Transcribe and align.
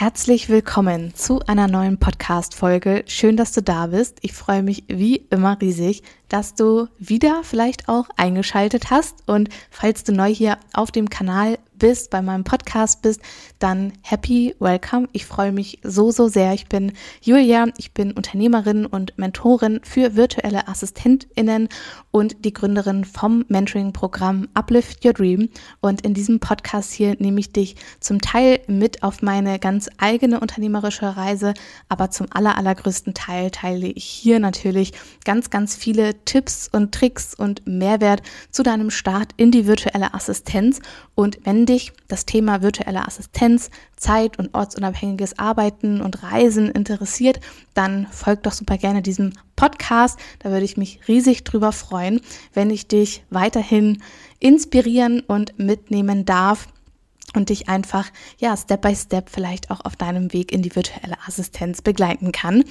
Herzlich 0.00 0.48
willkommen 0.48 1.12
zu 1.16 1.40
einer 1.48 1.66
neuen 1.66 1.98
Podcast-Folge. 1.98 3.02
Schön, 3.08 3.36
dass 3.36 3.50
du 3.50 3.64
da 3.64 3.88
bist. 3.88 4.18
Ich 4.22 4.32
freue 4.32 4.62
mich 4.62 4.84
wie 4.86 5.16
immer 5.16 5.60
riesig, 5.60 6.04
dass 6.28 6.54
du 6.54 6.86
wieder 7.00 7.40
vielleicht 7.42 7.88
auch 7.88 8.06
eingeschaltet 8.16 8.90
hast. 8.90 9.24
Und 9.26 9.48
falls 9.72 10.04
du 10.04 10.12
neu 10.12 10.32
hier 10.32 10.56
auf 10.72 10.92
dem 10.92 11.10
Kanal 11.10 11.58
bist, 11.78 12.10
bei 12.10 12.22
meinem 12.22 12.44
Podcast 12.44 13.02
bist, 13.02 13.20
dann 13.58 13.92
happy 14.02 14.54
welcome. 14.58 15.08
Ich 15.12 15.26
freue 15.26 15.52
mich 15.52 15.80
so, 15.82 16.10
so 16.10 16.28
sehr. 16.28 16.52
Ich 16.54 16.68
bin 16.68 16.92
Julia, 17.22 17.66
ich 17.76 17.92
bin 17.92 18.12
Unternehmerin 18.12 18.86
und 18.86 19.16
Mentorin 19.18 19.80
für 19.82 20.16
virtuelle 20.16 20.68
AssistentInnen 20.68 21.68
und 22.10 22.44
die 22.44 22.52
Gründerin 22.52 23.04
vom 23.04 23.44
Mentoring-Programm 23.48 24.48
Uplift 24.54 25.04
Your 25.04 25.12
Dream. 25.12 25.48
Und 25.80 26.02
in 26.02 26.14
diesem 26.14 26.40
Podcast 26.40 26.92
hier 26.92 27.16
nehme 27.18 27.40
ich 27.40 27.52
dich 27.52 27.76
zum 28.00 28.20
Teil 28.20 28.60
mit 28.66 29.02
auf 29.02 29.22
meine 29.22 29.58
ganz 29.58 29.88
eigene 29.98 30.40
unternehmerische 30.40 31.16
Reise, 31.16 31.54
aber 31.88 32.10
zum 32.10 32.26
aller, 32.30 32.56
allergrößten 32.56 33.14
Teil 33.14 33.50
teile 33.50 33.86
ich 33.88 34.04
hier 34.04 34.40
natürlich 34.40 34.92
ganz, 35.24 35.50
ganz 35.50 35.76
viele 35.76 36.24
Tipps 36.24 36.68
und 36.70 36.92
Tricks 36.92 37.34
und 37.34 37.66
Mehrwert 37.66 38.22
zu 38.50 38.62
deinem 38.62 38.90
Start 38.90 39.32
in 39.36 39.50
die 39.50 39.66
virtuelle 39.66 40.14
Assistenz. 40.14 40.80
Und 41.14 41.38
wenn 41.44 41.66
dich 41.68 41.92
das 42.08 42.26
Thema 42.26 42.62
virtuelle 42.62 43.06
Assistenz, 43.06 43.70
Zeit- 43.96 44.38
und 44.38 44.54
ortsunabhängiges 44.54 45.38
Arbeiten 45.38 46.00
und 46.00 46.22
Reisen 46.22 46.70
interessiert, 46.70 47.40
dann 47.74 48.06
folg 48.10 48.42
doch 48.42 48.52
super 48.52 48.78
gerne 48.78 49.02
diesem 49.02 49.32
Podcast. 49.56 50.18
Da 50.38 50.50
würde 50.50 50.64
ich 50.64 50.76
mich 50.76 51.00
riesig 51.08 51.44
drüber 51.44 51.72
freuen, 51.72 52.20
wenn 52.54 52.70
ich 52.70 52.88
dich 52.88 53.22
weiterhin 53.30 54.02
inspirieren 54.40 55.20
und 55.20 55.58
mitnehmen 55.58 56.24
darf 56.24 56.68
und 57.34 57.50
dich 57.50 57.68
einfach, 57.68 58.10
ja, 58.38 58.56
Step 58.56 58.82
by 58.82 58.94
Step 58.96 59.28
vielleicht 59.28 59.70
auch 59.70 59.84
auf 59.84 59.96
deinem 59.96 60.32
Weg 60.32 60.50
in 60.50 60.62
die 60.62 60.74
virtuelle 60.74 61.16
Assistenz 61.26 61.82
begleiten 61.82 62.32
kann. 62.32 62.64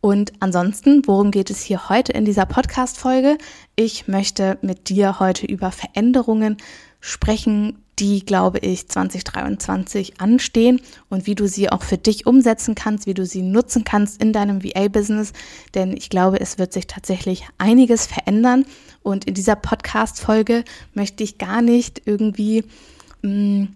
Und 0.00 0.32
ansonsten, 0.40 1.02
worum 1.06 1.30
geht 1.30 1.48
es 1.48 1.62
hier 1.62 1.88
heute 1.88 2.12
in 2.12 2.24
dieser 2.24 2.44
Podcast-Folge? 2.44 3.38
Ich 3.76 4.08
möchte 4.08 4.58
mit 4.60 4.88
dir 4.88 5.20
heute 5.20 5.46
über 5.46 5.70
Veränderungen 5.70 6.56
sprechen, 7.02 7.82
die, 7.98 8.24
glaube 8.24 8.58
ich, 8.60 8.88
2023 8.88 10.20
anstehen 10.20 10.80
und 11.10 11.26
wie 11.26 11.34
du 11.34 11.46
sie 11.46 11.68
auch 11.68 11.82
für 11.82 11.98
dich 11.98 12.26
umsetzen 12.26 12.74
kannst, 12.74 13.06
wie 13.06 13.12
du 13.12 13.26
sie 13.26 13.42
nutzen 13.42 13.84
kannst 13.84 14.22
in 14.22 14.32
deinem 14.32 14.64
VA-Business. 14.64 15.32
Denn 15.74 15.94
ich 15.94 16.08
glaube, 16.08 16.40
es 16.40 16.58
wird 16.58 16.72
sich 16.72 16.86
tatsächlich 16.86 17.44
einiges 17.58 18.06
verändern. 18.06 18.64
Und 19.02 19.26
in 19.26 19.34
dieser 19.34 19.56
Podcast-Folge 19.56 20.64
möchte 20.94 21.22
ich 21.24 21.38
gar 21.38 21.60
nicht 21.60 22.02
irgendwie 22.06 22.64
mh, 23.22 23.30
mm, 23.30 23.68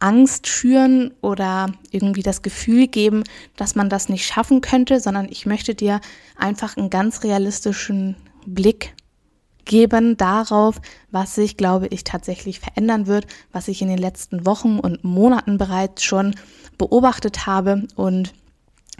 Angst 0.00 0.48
schüren 0.48 1.12
oder 1.20 1.70
irgendwie 1.90 2.22
das 2.22 2.40
Gefühl 2.40 2.88
geben, 2.88 3.22
dass 3.56 3.74
man 3.74 3.90
das 3.90 4.08
nicht 4.08 4.26
schaffen 4.26 4.62
könnte, 4.62 4.98
sondern 4.98 5.28
ich 5.28 5.44
möchte 5.44 5.74
dir 5.74 6.00
einfach 6.36 6.78
einen 6.78 6.88
ganz 6.88 7.22
realistischen 7.22 8.16
Blick 8.46 8.94
geben 9.64 10.16
darauf, 10.16 10.80
was 11.10 11.34
sich, 11.34 11.56
glaube 11.56 11.86
ich, 11.88 12.04
tatsächlich 12.04 12.60
verändern 12.60 13.06
wird, 13.06 13.26
was 13.52 13.68
ich 13.68 13.82
in 13.82 13.88
den 13.88 13.98
letzten 13.98 14.46
Wochen 14.46 14.78
und 14.78 15.04
Monaten 15.04 15.58
bereits 15.58 16.02
schon 16.02 16.34
beobachtet 16.78 17.46
habe. 17.46 17.86
Und 17.96 18.32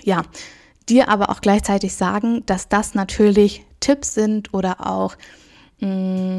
ja, 0.03 0.23
dir 0.89 1.09
aber 1.09 1.31
auch 1.31 1.41
gleichzeitig 1.41 1.95
sagen, 1.95 2.45
dass 2.47 2.69
das 2.69 2.95
natürlich 2.95 3.65
Tipps 3.81 4.15
sind 4.15 4.53
oder 4.53 4.87
auch 4.87 5.17
mh, 5.81 5.89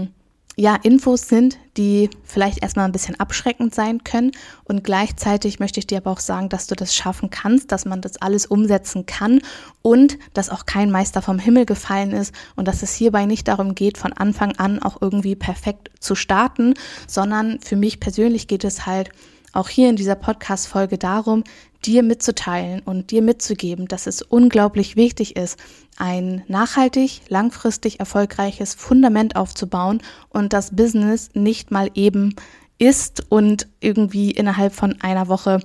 mm, 0.03 0.07
ja, 0.57 0.75
Infos 0.75 1.27
sind, 1.29 1.57
die 1.77 2.09
vielleicht 2.23 2.61
erstmal 2.61 2.85
ein 2.85 2.91
bisschen 2.91 3.19
abschreckend 3.19 3.73
sein 3.73 4.03
können. 4.03 4.31
Und 4.65 4.83
gleichzeitig 4.83 5.59
möchte 5.59 5.79
ich 5.79 5.87
dir 5.87 5.99
aber 5.99 6.11
auch 6.11 6.19
sagen, 6.19 6.49
dass 6.49 6.67
du 6.67 6.75
das 6.75 6.93
schaffen 6.93 7.29
kannst, 7.29 7.71
dass 7.71 7.85
man 7.85 8.01
das 8.01 8.21
alles 8.21 8.45
umsetzen 8.45 9.05
kann 9.05 9.41
und 9.81 10.17
dass 10.33 10.49
auch 10.49 10.65
kein 10.65 10.91
Meister 10.91 11.21
vom 11.21 11.39
Himmel 11.39 11.65
gefallen 11.65 12.11
ist 12.11 12.35
und 12.55 12.67
dass 12.67 12.83
es 12.83 12.93
hierbei 12.93 13.25
nicht 13.25 13.47
darum 13.47 13.75
geht, 13.75 13.97
von 13.97 14.11
Anfang 14.13 14.57
an 14.57 14.81
auch 14.81 15.01
irgendwie 15.01 15.35
perfekt 15.35 15.89
zu 15.99 16.15
starten, 16.15 16.73
sondern 17.07 17.59
für 17.61 17.77
mich 17.77 17.99
persönlich 17.99 18.47
geht 18.47 18.65
es 18.65 18.85
halt 18.85 19.09
auch 19.53 19.69
hier 19.69 19.89
in 19.89 19.95
dieser 19.95 20.15
Podcast-Folge 20.15 20.97
darum, 20.97 21.43
dir 21.85 22.03
mitzuteilen 22.03 22.81
und 22.81 23.11
dir 23.11 23.21
mitzugeben, 23.21 23.87
dass 23.87 24.07
es 24.07 24.21
unglaublich 24.21 24.95
wichtig 24.95 25.35
ist, 25.35 25.57
ein 25.97 26.43
nachhaltig, 26.47 27.21
langfristig 27.27 27.99
erfolgreiches 27.99 28.73
Fundament 28.73 29.35
aufzubauen 29.35 30.01
und 30.29 30.53
das 30.53 30.75
Business 30.75 31.29
nicht 31.33 31.71
mal 31.71 31.89
eben 31.93 32.35
ist 32.77 33.25
und 33.29 33.67
irgendwie 33.79 34.31
innerhalb 34.31 34.73
von 34.73 35.01
einer 35.01 35.27
Woche 35.27 35.59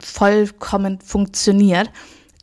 vollkommen 0.00 1.00
funktioniert. 1.00 1.90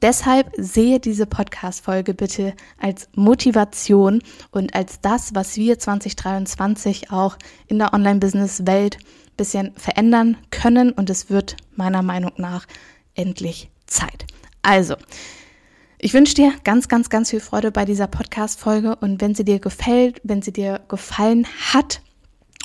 Deshalb 0.02 0.52
sehe 0.58 1.00
diese 1.00 1.28
Podcast-Folge 1.28 2.16
bitte 2.16 2.53
als 2.80 3.08
Motivation 3.16 4.22
und 4.50 4.74
als 4.74 5.00
das, 5.00 5.36
was 5.36 5.58
wir 5.58 5.78
2023 5.78 7.12
auch 7.12 7.38
in 7.68 7.78
der 7.78 7.94
Online-Business-Welt 7.94 8.97
bisschen 9.38 9.74
verändern 9.75 10.38
können 10.50 10.92
und 10.92 11.09
es 11.09 11.30
wird 11.30 11.58
meiner 11.75 12.02
Meinung 12.02 12.31
nach 12.38 12.66
endlich 13.16 13.69
Zeit. 13.88 14.25
Also, 14.62 14.96
ich 16.00 16.14
wünsche 16.14 16.34
dir 16.34 16.53
ganz, 16.64 16.88
ganz, 16.88 17.09
ganz 17.09 17.30
viel 17.30 17.40
Freude 17.40 17.72
bei 17.72 17.86
dieser 17.86 18.08
Podcast-Folge 18.08 18.96
und 18.96 19.22
wenn 19.22 19.36
sie 19.36 19.46
dir 19.46 19.59
gefällt, 19.59 20.20
wenn 20.24 20.41
sie 20.41 20.53
dir 20.53 20.81
gefallen 20.88 21.46
hat 21.74 22.02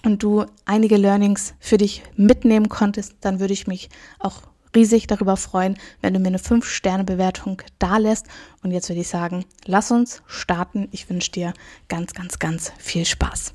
und 0.05 0.22
du 0.22 0.47
einige 0.65 0.97
Learnings 0.97 1.55
für 1.59 1.76
dich 1.76 2.03
mitnehmen 2.16 2.69
konntest, 2.69 3.16
dann 3.21 3.41
würde 3.41 3.53
ich 3.53 3.66
mich 3.66 3.91
auch 4.19 4.43
riesig 4.75 5.06
darüber 5.06 5.37
freuen, 5.37 5.76
wenn 6.00 6.15
du 6.15 6.21
mir 6.21 6.28
eine 6.28 6.38
5-Sterne-Bewertung 6.38 7.62
da 7.78 7.97
lässt. 7.97 8.26
Und 8.62 8.71
jetzt 8.71 8.88
würde 8.88 9.00
ich 9.00 9.09
sagen, 9.09 9.44
lass 9.65 9.91
uns 9.91 10.22
starten. 10.26 10.88
Ich 10.93 11.10
wünsche 11.10 11.32
dir 11.32 11.55
ganz, 11.88 12.15
ganz, 12.15 12.38
ganz 12.38 12.72
viel 12.78 13.05
Spaß. 13.05 13.55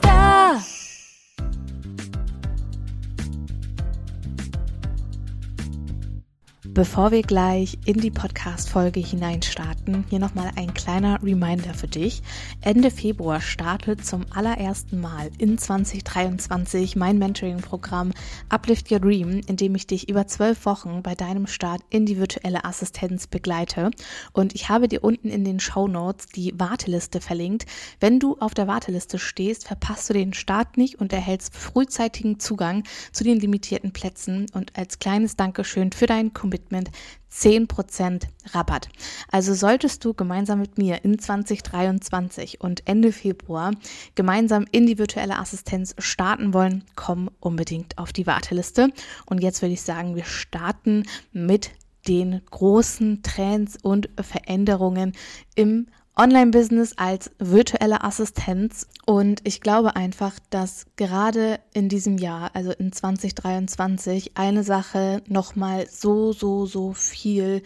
Bevor 6.73 7.11
wir 7.11 7.21
gleich 7.21 7.77
in 7.83 7.99
die 7.99 8.11
Podcast-Folge 8.11 9.01
hineinstarten, 9.01 10.05
hier 10.09 10.19
nochmal 10.19 10.51
ein 10.55 10.73
kleiner 10.73 11.21
Reminder 11.21 11.73
für 11.73 11.89
dich. 11.89 12.21
Ende 12.61 12.91
Februar 12.91 13.41
startet 13.41 14.05
zum 14.05 14.25
allerersten 14.33 15.01
Mal 15.01 15.31
in 15.37 15.57
2023 15.57 16.95
mein 16.95 17.19
Mentoring-Programm 17.19 18.13
Uplift 18.47 18.89
Your 18.89 19.01
Dream, 19.01 19.41
in 19.47 19.57
dem 19.57 19.75
ich 19.75 19.85
dich 19.85 20.07
über 20.07 20.27
zwölf 20.27 20.65
Wochen 20.65 21.03
bei 21.03 21.13
deinem 21.13 21.45
Start 21.45 21.81
in 21.89 22.05
die 22.05 22.17
virtuelle 22.17 22.63
Assistenz 22.63 23.27
begleite. 23.27 23.91
Und 24.31 24.55
ich 24.55 24.69
habe 24.69 24.87
dir 24.87 25.03
unten 25.03 25.27
in 25.27 25.43
den 25.43 25.59
Show 25.59 25.89
Notes 25.89 26.27
die 26.27 26.57
Warteliste 26.57 27.19
verlinkt. 27.19 27.65
Wenn 27.99 28.17
du 28.17 28.37
auf 28.39 28.53
der 28.53 28.67
Warteliste 28.67 29.19
stehst, 29.19 29.67
verpasst 29.67 30.09
du 30.09 30.13
den 30.13 30.33
Start 30.33 30.77
nicht 30.77 31.01
und 31.01 31.11
erhältst 31.11 31.53
frühzeitigen 31.53 32.39
Zugang 32.39 32.85
zu 33.11 33.25
den 33.25 33.41
limitierten 33.41 33.91
Plätzen. 33.91 34.45
Und 34.53 34.77
als 34.77 34.99
kleines 34.99 35.35
Dankeschön 35.35 35.91
für 35.91 36.05
deinen 36.05 36.33
Commitment 36.33 36.60
Commitment 36.61 36.91
10% 37.31 38.23
Rabatt. 38.53 38.89
Also 39.31 39.53
solltest 39.53 40.03
du 40.03 40.13
gemeinsam 40.13 40.59
mit 40.59 40.77
mir 40.77 41.03
in 41.03 41.17
2023 41.17 42.61
und 42.61 42.87
Ende 42.87 43.11
Februar 43.11 43.71
gemeinsam 44.15 44.65
in 44.71 44.85
die 44.85 44.97
virtuelle 44.97 45.37
Assistenz 45.37 45.95
starten 45.97 46.53
wollen, 46.53 46.83
komm 46.95 47.29
unbedingt 47.39 47.97
auf 47.97 48.11
die 48.13 48.27
Warteliste. 48.27 48.89
Und 49.25 49.41
jetzt 49.41 49.61
würde 49.61 49.73
ich 49.73 49.81
sagen, 49.81 50.15
wir 50.15 50.25
starten 50.25 51.03
mit 51.31 51.71
den 52.07 52.41
großen 52.49 53.21
Trends 53.23 53.77
und 53.81 54.09
Veränderungen 54.19 55.13
im 55.55 55.87
Online-Business 56.15 56.93
als 56.97 57.31
virtuelle 57.39 58.03
Assistenz. 58.03 58.87
Und 59.05 59.41
ich 59.43 59.61
glaube 59.61 59.95
einfach, 59.95 60.33
dass 60.49 60.85
gerade 60.95 61.59
in 61.73 61.89
diesem 61.89 62.17
Jahr, 62.17 62.51
also 62.53 62.71
in 62.71 62.91
2023, 62.91 64.37
eine 64.37 64.63
Sache 64.63 65.23
nochmal 65.27 65.87
so, 65.89 66.33
so, 66.33 66.65
so 66.65 66.93
viel 66.93 67.63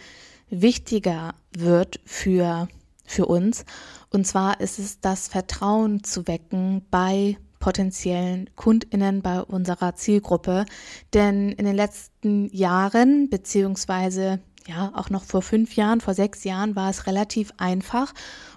wichtiger 0.48 1.34
wird 1.56 2.00
für, 2.04 2.68
für 3.04 3.26
uns. 3.26 3.64
Und 4.10 4.26
zwar 4.26 4.60
ist 4.60 4.78
es 4.78 5.00
das 5.00 5.28
Vertrauen 5.28 6.04
zu 6.04 6.26
wecken 6.26 6.86
bei 6.90 7.36
potenziellen 7.58 8.48
Kundinnen 8.54 9.22
bei 9.22 9.42
unserer 9.42 9.96
Zielgruppe. 9.96 10.66
Denn 11.14 11.50
in 11.50 11.64
den 11.64 11.74
letzten 11.74 12.48
Jahren, 12.54 13.28
beziehungsweise 13.28 14.40
ja, 14.66 14.92
auch 14.94 15.10
noch 15.10 15.24
vor 15.24 15.42
fünf 15.42 15.76
Jahren, 15.76 16.00
vor 16.00 16.14
sechs 16.14 16.44
Jahren 16.44 16.74
war 16.76 16.90
es 16.90 17.06
relativ 17.06 17.52
einfach, 17.56 18.12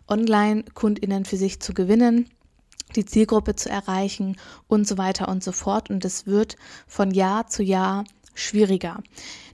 Online-KundInnen 0.07 1.25
für 1.25 1.37
sich 1.37 1.59
zu 1.61 1.73
gewinnen. 1.73 2.29
die 2.95 3.05
Zielgruppe 3.05 3.55
zu 3.55 3.69
erreichen 3.69 4.37
und 4.67 4.87
so 4.87 4.97
weiter 4.97 5.27
und 5.27 5.43
so 5.43 5.51
fort. 5.51 5.89
Und 5.89 6.05
es 6.05 6.25
wird 6.25 6.55
von 6.87 7.11
Jahr 7.11 7.47
zu 7.47 7.61
Jahr 7.61 8.03
schwieriger. 8.33 9.03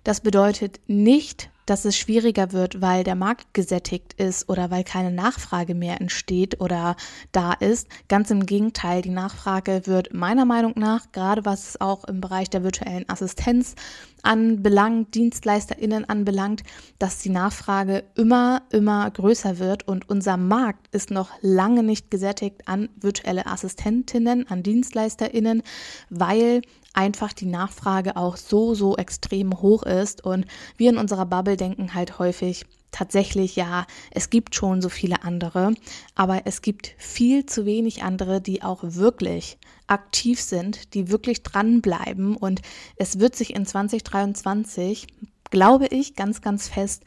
Das 0.05 0.21
bedeutet 0.21 0.79
nicht, 0.85 1.49
dass 1.65 1.83
es 1.83 1.97
schwieriger 1.97 2.51
wird, 2.51 2.79
weil 2.79 3.03
der 3.03 3.15
Markt 3.15 3.55
gesättigt 3.55 4.13
ist 4.13 4.47
oder 4.49 4.69
weil 4.69 4.83
keine 4.83 5.09
Nachfrage 5.09 5.73
mehr 5.73 5.99
entsteht 5.99 6.61
oder 6.61 6.95
da 7.31 7.53
ist. 7.53 7.87
Ganz 8.07 8.29
im 8.29 8.45
Gegenteil, 8.45 9.01
die 9.01 9.09
Nachfrage 9.09 9.81
wird 9.85 10.13
meiner 10.13 10.45
Meinung 10.45 10.73
nach, 10.75 11.11
gerade 11.11 11.43
was 11.43 11.69
es 11.69 11.81
auch 11.81 12.03
im 12.03 12.21
Bereich 12.21 12.51
der 12.51 12.63
virtuellen 12.63 13.09
Assistenz 13.09 13.73
anbelangt, 14.21 15.15
DienstleisterInnen 15.15 16.07
anbelangt, 16.07 16.61
dass 16.99 17.19
die 17.19 17.29
Nachfrage 17.29 18.03
immer, 18.15 18.61
immer 18.69 19.09
größer 19.09 19.57
wird 19.57 19.87
und 19.87 20.07
unser 20.07 20.37
Markt 20.37 20.93
ist 20.93 21.09
noch 21.09 21.31
lange 21.41 21.81
nicht 21.81 22.11
gesättigt 22.11 22.67
an 22.67 22.89
virtuelle 22.95 23.47
Assistentinnen, 23.47 24.47
an 24.49 24.61
DienstleisterInnen, 24.61 25.63
weil 26.11 26.61
einfach 26.93 27.33
die 27.33 27.45
Nachfrage 27.45 28.15
auch 28.15 28.37
so, 28.37 28.73
so 28.73 28.95
extrem 28.97 29.61
hoch 29.61 29.83
ist 29.83 29.94
und 30.23 30.45
wir 30.77 30.89
in 30.89 30.97
unserer 30.97 31.25
Bubble 31.25 31.57
denken 31.57 31.93
halt 31.93 32.19
häufig, 32.19 32.65
tatsächlich 32.91 33.55
ja, 33.55 33.85
es 34.11 34.29
gibt 34.29 34.55
schon 34.55 34.81
so 34.81 34.89
viele 34.89 35.23
andere, 35.23 35.73
aber 36.15 36.43
es 36.45 36.61
gibt 36.61 36.95
viel 36.97 37.45
zu 37.45 37.65
wenig 37.65 38.03
andere, 38.03 38.39
die 38.39 38.63
auch 38.63 38.79
wirklich 38.83 39.57
aktiv 39.87 40.39
sind, 40.39 40.93
die 40.93 41.09
wirklich 41.09 41.43
dranbleiben 41.43 42.37
und 42.37 42.61
es 42.95 43.19
wird 43.19 43.35
sich 43.35 43.53
in 43.55 43.65
2023, 43.65 45.07
glaube 45.51 45.87
ich, 45.87 46.15
ganz, 46.15 46.41
ganz 46.41 46.69
fest 46.69 47.03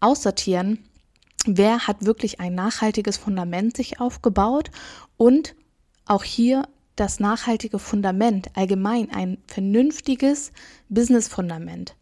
aussortieren, 0.00 0.84
wer 1.46 1.86
hat 1.86 2.04
wirklich 2.04 2.40
ein 2.40 2.54
nachhaltiges 2.54 3.16
Fundament 3.16 3.76
sich 3.76 4.00
aufgebaut 4.00 4.70
und 5.16 5.54
auch 6.06 6.24
hier 6.24 6.68
das 6.96 7.20
nachhaltige 7.20 7.78
Fundament, 7.78 8.48
allgemein 8.54 9.10
ein 9.10 9.38
vernünftiges 9.46 10.52
Business-Fundament. 10.88 11.96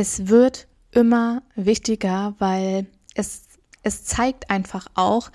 Es 0.00 0.28
wird 0.28 0.68
immer 0.92 1.42
wichtiger, 1.56 2.36
weil 2.38 2.86
es, 3.16 3.46
es 3.82 4.04
zeigt 4.04 4.48
einfach 4.48 4.86
auch, 4.94 5.32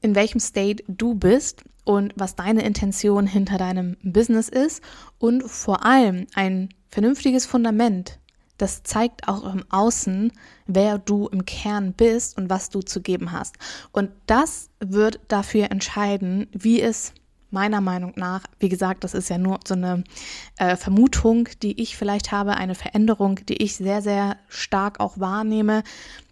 in 0.00 0.14
welchem 0.14 0.40
State 0.40 0.82
du 0.88 1.14
bist 1.14 1.62
und 1.84 2.14
was 2.16 2.36
deine 2.36 2.64
Intention 2.64 3.26
hinter 3.26 3.58
deinem 3.58 3.98
Business 4.02 4.48
ist 4.48 4.82
und 5.18 5.42
vor 5.42 5.84
allem 5.84 6.26
ein 6.34 6.70
vernünftiges 6.88 7.44
Fundament. 7.44 8.18
Das 8.56 8.82
zeigt 8.82 9.28
auch 9.28 9.44
im 9.52 9.62
Außen, 9.68 10.32
wer 10.66 10.96
du 10.96 11.28
im 11.28 11.44
Kern 11.44 11.92
bist 11.92 12.38
und 12.38 12.48
was 12.48 12.70
du 12.70 12.80
zu 12.80 13.02
geben 13.02 13.30
hast. 13.32 13.56
Und 13.92 14.08
das 14.24 14.70
wird 14.80 15.20
dafür 15.28 15.70
entscheiden, 15.70 16.46
wie 16.52 16.80
es 16.80 17.12
meiner 17.50 17.80
Meinung 17.80 18.12
nach, 18.16 18.42
wie 18.58 18.68
gesagt, 18.68 19.04
das 19.04 19.14
ist 19.14 19.30
ja 19.30 19.38
nur 19.38 19.60
so 19.66 19.74
eine 19.74 20.04
äh, 20.58 20.76
Vermutung, 20.76 21.48
die 21.62 21.80
ich 21.80 21.96
vielleicht 21.96 22.32
habe, 22.32 22.56
eine 22.56 22.74
Veränderung, 22.74 23.40
die 23.46 23.62
ich 23.62 23.76
sehr, 23.76 24.02
sehr 24.02 24.36
stark 24.48 25.00
auch 25.00 25.18
wahrnehme. 25.18 25.82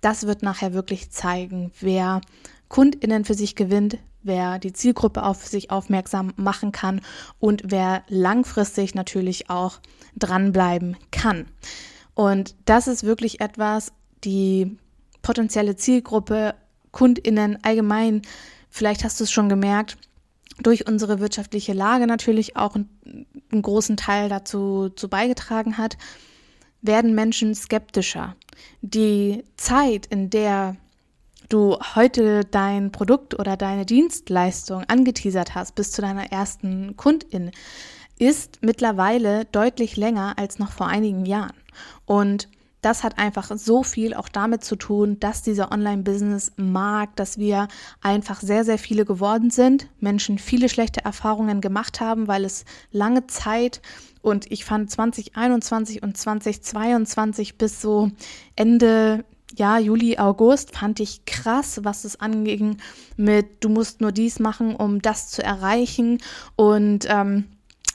Das 0.01 0.27
wird 0.27 0.43
nachher 0.43 0.75
wirklich 0.75 1.11
zeigen, 1.11 1.71
wer 1.81 2.21
KundInnen 2.69 3.25
für 3.25 3.35
sich 3.35 3.55
gewinnt, 3.55 3.99
wer 4.23 4.59
die 4.59 4.73
Zielgruppe 4.73 5.23
auf 5.23 5.47
sich 5.47 5.71
aufmerksam 5.71 6.33
machen 6.37 6.73
kann 6.73 7.01
und 7.39 7.63
wer 7.67 8.03
langfristig 8.09 8.95
natürlich 8.95 9.51
auch 9.51 9.79
dranbleiben 10.17 10.97
kann. 11.11 11.47
Und 12.15 12.55
das 12.65 12.87
ist 12.87 13.05
wirklich 13.05 13.41
etwas, 13.41 13.93
die 14.25 14.77
potenzielle 15.23 15.77
Zielgruppe, 15.77 16.55
KundInnen 16.93 17.59
allgemein, 17.63 18.23
vielleicht 18.71 19.05
hast 19.05 19.21
du 19.21 19.25
es 19.25 19.33
schon 19.33 19.49
gemerkt, 19.49 19.97
durch 20.63 20.87
unsere 20.87 21.21
wirtschaftliche 21.21 21.73
Lage 21.73 22.07
natürlich 22.07 22.57
auch 22.57 22.75
einen, 22.75 23.27
großen 23.51 23.97
Teil 23.97 24.29
dazu 24.29 24.89
zu 24.89 25.09
beigetragen 25.09 25.79
hat, 25.79 25.97
werden 26.83 27.15
Menschen 27.15 27.55
skeptischer. 27.55 28.35
Die 28.83 29.45
Zeit, 29.57 30.07
in 30.07 30.31
der 30.31 30.77
du 31.49 31.79
heute 31.95 32.45
dein 32.45 32.91
Produkt 32.91 33.39
oder 33.39 33.57
deine 33.57 33.87
Dienstleistung 33.87 34.85
angeteasert 34.89 35.55
hast 35.55 35.75
bis 35.75 35.93
zu 35.93 36.03
deiner 36.03 36.33
ersten 36.33 36.97
Kundin, 36.97 37.51
ist 38.19 38.59
mittlerweile 38.63 39.45
deutlich 39.47 39.97
länger 39.97 40.35
als 40.37 40.59
noch 40.59 40.73
vor 40.73 40.87
einigen 40.87 41.27
Jahren. 41.27 41.57
Und 42.07 42.49
das 42.85 43.03
hat 43.03 43.19
einfach 43.19 43.51
so 43.57 43.83
viel 43.83 44.15
auch 44.15 44.29
damit 44.29 44.65
zu 44.65 44.77
tun, 44.77 45.19
dass 45.21 45.43
dieser 45.43 45.73
Online-Business-Markt, 45.73 47.19
dass 47.19 47.39
wir 47.39 47.69
einfach 48.03 48.41
sehr, 48.41 48.65
sehr 48.65 48.79
viele 48.79 49.05
geworden 49.05 49.51
sind, 49.51 49.89
Menschen 50.01 50.39
viele 50.39 50.69
schlechte 50.69 51.05
Erfahrungen 51.05 51.61
gemacht 51.61 52.01
haben, 52.01 52.29
weil 52.29 52.45
es 52.45 52.65
lange 52.93 53.27
Zeit 53.27 53.81
und 54.23 54.51
ich 54.51 54.65
fand 54.65 54.91
2021 54.91 56.03
und 56.03 56.17
2022 56.17 57.59
bis 57.59 57.81
so 57.81 58.11
Ende 58.57 59.25
ja, 59.57 59.79
Juli, 59.79 60.19
August 60.19 60.77
fand 60.77 60.99
ich 61.01 61.27
krass, 61.27 61.81
was 61.85 62.05
es 62.05 62.19
anging 62.19 62.79
mit, 63.17 63.63
du 63.63 63.69
musst 63.69 64.01
nur 64.01 64.11
dies 64.11 64.41
machen, 64.41 64.75
um 64.75 65.01
das 65.01 65.31
zu 65.31 65.45
erreichen. 65.45 66.19
Und 66.57 67.07
ähm, 67.09 67.45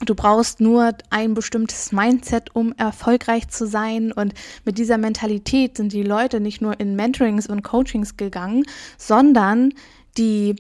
Du 0.06 0.16
brauchst 0.16 0.62
nur 0.62 0.94
ein 1.10 1.34
bestimmtes 1.34 1.92
Mindset, 1.92 2.56
um 2.56 2.74
erfolgreich 2.78 3.50
zu 3.50 3.68
sein. 3.68 4.12
Und 4.12 4.34
mit 4.64 4.78
dieser 4.78 4.98
Mentalität 4.98 5.78
sind 5.78 5.92
die 5.92 6.04
Leute 6.04 6.40
nicht 6.40 6.62
nur 6.62 6.80
in 6.80 6.96
Mentorings 6.96 7.48
und 7.48 7.64
Coachings 7.64 8.16
gegangen, 8.16 8.64
sondern 8.98 9.74
die, 10.18 10.56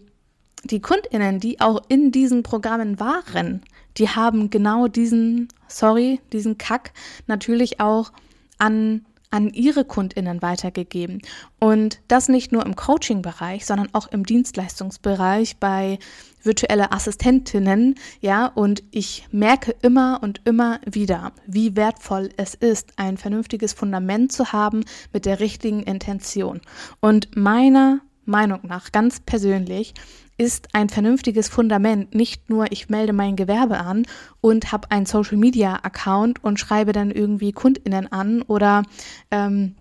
die 0.66 0.82
Kundinnen, 0.82 1.40
die 1.40 1.62
auch 1.62 1.82
in 1.88 2.12
diesen 2.12 2.44
Programmen 2.44 3.00
waren, 3.00 3.62
die 3.98 4.10
haben 4.10 4.50
genau 4.50 4.88
diesen, 4.88 5.48
sorry, 5.68 6.20
diesen 6.32 6.58
Kack 6.58 6.92
natürlich 7.28 7.80
auch 7.80 8.12
an 8.58 9.06
an 9.32 9.50
ihre 9.50 9.86
Kundinnen 9.86 10.42
weitergegeben. 10.42 11.22
Und 11.60 12.02
das 12.08 12.30
nicht 12.30 12.52
nur 12.52 12.66
im 12.66 12.76
Coaching-Bereich, 12.76 13.66
sondern 13.66 13.90
auch 13.94 14.08
im 14.08 14.26
Dienstleistungsbereich 14.26 15.58
bei 15.58 16.00
virtuelle 16.42 16.92
Assistentinnen, 16.92 17.96
ja, 18.22 18.48
und 18.48 18.84
ich 18.92 19.28
merke 19.32 19.76
immer 19.82 20.20
und 20.24 20.42
immer 20.46 20.80
wieder, 20.86 21.34
wie 21.46 21.76
wertvoll 21.76 22.30
es 22.38 22.56
ist, 22.56 22.94
ein 22.96 23.18
vernünftiges 23.18 23.74
Fundament 23.74 24.32
zu 24.32 24.52
haben 24.52 24.86
mit 25.14 25.26
der 25.26 25.40
richtigen 25.40 25.84
Intention. 25.84 26.62
Und 27.02 27.36
meiner 27.36 28.00
Meinung 28.26 28.62
nach, 28.64 28.92
ganz 28.92 29.20
persönlich, 29.20 29.94
ist 30.40 30.70
ein 30.74 30.88
vernünftiges 30.88 31.50
Fundament 31.50 32.16
nicht 32.16 32.50
nur, 32.50 32.72
ich 32.72 32.90
melde 32.90 33.12
mein 33.12 33.36
Gewerbe 33.36 33.78
an 33.78 34.08
und 34.40 34.72
habe 34.72 34.90
einen 34.90 35.06
Social 35.06 35.38
Media 35.38 35.76
Account 35.84 36.42
und 36.44 36.60
schreibe 36.60 36.94
dann 36.94 37.12
irgendwie 37.12 37.52
KundInnen 37.52 38.10
an 38.12 38.42
oder 38.44 38.84
ähm, 39.32 39.76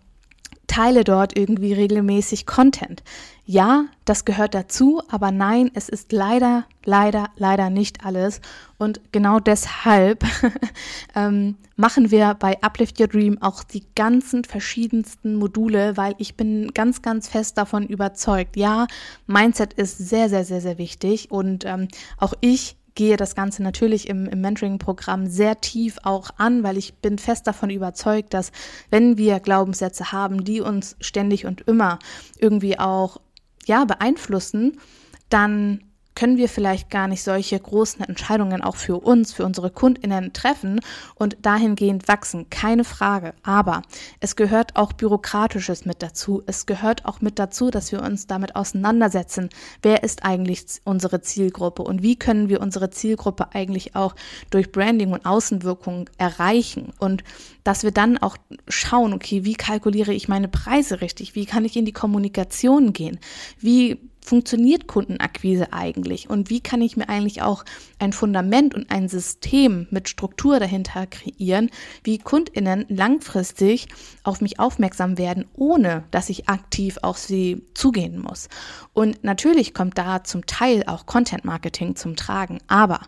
teile 0.67 1.05
dort 1.05 1.38
irgendwie 1.38 1.73
regelmäßig 1.73 2.45
Content. 2.45 3.05
Ja, 3.50 3.87
das 4.05 4.26
gehört 4.26 4.52
dazu, 4.52 5.00
aber 5.09 5.31
nein, 5.31 5.71
es 5.73 5.88
ist 5.88 6.12
leider, 6.12 6.67
leider, 6.85 7.31
leider 7.37 7.71
nicht 7.71 8.05
alles. 8.05 8.43
Und 8.76 9.00
genau 9.11 9.40
deshalb 9.40 10.23
ähm, 11.14 11.57
machen 11.75 12.11
wir 12.11 12.35
bei 12.35 12.62
Uplift 12.62 13.00
Your 13.00 13.07
Dream 13.07 13.40
auch 13.40 13.64
die 13.64 13.85
ganzen 13.95 14.45
verschiedensten 14.45 15.37
Module, 15.37 15.97
weil 15.97 16.14
ich 16.19 16.37
bin 16.37 16.75
ganz, 16.75 17.00
ganz 17.00 17.26
fest 17.26 17.57
davon 17.57 17.87
überzeugt. 17.87 18.55
Ja, 18.55 18.87
Mindset 19.26 19.73
ist 19.73 19.97
sehr, 19.97 20.28
sehr, 20.28 20.45
sehr, 20.45 20.61
sehr 20.61 20.76
wichtig 20.76 21.31
und 21.31 21.64
ähm, 21.64 21.88
auch 22.19 22.35
ich 22.43 22.76
gehe 22.97 23.17
das 23.17 23.35
Ganze 23.37 23.62
natürlich 23.62 24.09
im, 24.09 24.26
im 24.26 24.40
Mentoring-Programm 24.40 25.28
sehr 25.28 25.61
tief 25.61 25.99
auch 26.02 26.31
an, 26.37 26.64
weil 26.64 26.76
ich 26.76 26.95
bin 26.95 27.17
fest 27.17 27.47
davon 27.47 27.71
überzeugt, 27.71 28.35
dass 28.35 28.50
wenn 28.90 29.17
wir 29.17 29.38
Glaubenssätze 29.38 30.11
haben, 30.11 30.45
die 30.45 30.61
uns 30.61 30.97
ständig 31.00 31.47
und 31.47 31.61
immer 31.62 32.00
irgendwie 32.40 32.76
auch 32.78 33.21
ja, 33.69 33.85
beeinflussen, 33.85 34.81
dann 35.29 35.85
können 36.19 36.37
wir 36.37 36.49
vielleicht 36.49 36.91
gar 36.91 37.07
nicht 37.07 37.23
solche 37.23 37.61
großen 37.61 38.05
Entscheidungen 38.05 38.61
auch 38.61 38.75
für 38.75 38.97
uns, 38.97 39.33
für 39.33 39.45
unsere 39.45 39.71
Kundinnen 39.71 40.33
treffen 40.33 40.81
und 41.15 41.37
dahingehend 41.43 42.09
wachsen, 42.09 42.51
keine 42.51 42.83
Frage. 42.83 43.35
Aber 43.45 43.83
es 44.19 44.35
gehört 44.35 44.75
auch 44.75 44.93
Bürokratisches 44.93 45.85
mit 45.85 46.03
dazu. 46.03 46.43
Es 46.47 46.67
gehört 46.67 47.05
auch 47.05 47.21
mit 47.21 47.39
dazu, 47.39 47.71
dass 47.71 47.93
wir 47.93 48.03
uns 48.03 48.27
damit 48.27 48.57
auseinandersetzen, 48.57 49.49
wer 49.81 50.03
ist 50.03 50.25
eigentlich 50.25 50.65
unsere 50.83 51.21
Zielgruppe 51.21 51.83
und 51.83 52.03
wie 52.03 52.17
können 52.17 52.49
wir 52.49 52.61
unsere 52.63 52.91
Zielgruppe 52.91 53.55
eigentlich 53.55 53.95
auch 53.95 54.17
durch 54.51 54.73
Branding 54.73 55.13
und 55.13 55.25
Außenwirkung 55.25 56.11
erreichen 56.19 56.93
und 56.99 57.23
dass 57.63 57.85
wir 57.85 57.93
dann 57.93 58.19
auch 58.19 58.37
schauen, 58.67 59.13
okay, 59.13 59.45
wie 59.45 59.55
kalkuliere 59.55 60.13
ich 60.13 60.27
meine 60.27 60.49
Preise 60.49 61.01
richtig? 61.01 61.37
Wie 61.37 61.47
kann 61.47 61.65
ich 61.65 61.77
in 61.77 61.85
die 61.85 61.93
Kommunikation 61.93 62.93
gehen? 62.93 63.21
Wie 63.61 64.01
funktioniert 64.28 64.87
Kundenakquise 64.87 65.73
eigentlich 65.73 66.28
und 66.28 66.50
wie 66.50 66.61
kann 66.61 66.82
ich 66.82 66.99
mir 66.99 67.08
eigentlich 67.08 67.40
auch 67.40 67.64
ein 67.99 68.12
Fundament 68.12 68.75
und 68.75 68.90
ein 68.90 69.08
System 69.08 69.87
mit 69.90 70.11
Struktur 70.11 70.61
dahinter 70.61 71.06
kreieren, 71.06 71.70
wie 72.04 72.18
Kundinnen 72.18 72.85
langfristig 72.90 73.88
auf 74.25 74.42
mich 74.42 74.61
aufmerksam 74.61 75.16
werden, 75.16 75.47
ohne 75.54 76.04
dass 76.11 76.28
ich 76.28 76.49
aktiv 76.49 76.99
auf 77.00 77.16
sie 77.16 77.62
zugehen 77.73 78.20
muss. 78.20 78.49
Und 78.92 79.25
natürlich 79.25 79.73
kommt 79.73 79.97
da 79.97 80.23
zum 80.23 80.44
Teil 80.44 80.85
auch 80.87 81.06
Content 81.06 81.47
Marketing 81.47 81.97
zum 81.97 82.14
Tragen, 82.14 82.58
aber 82.68 83.00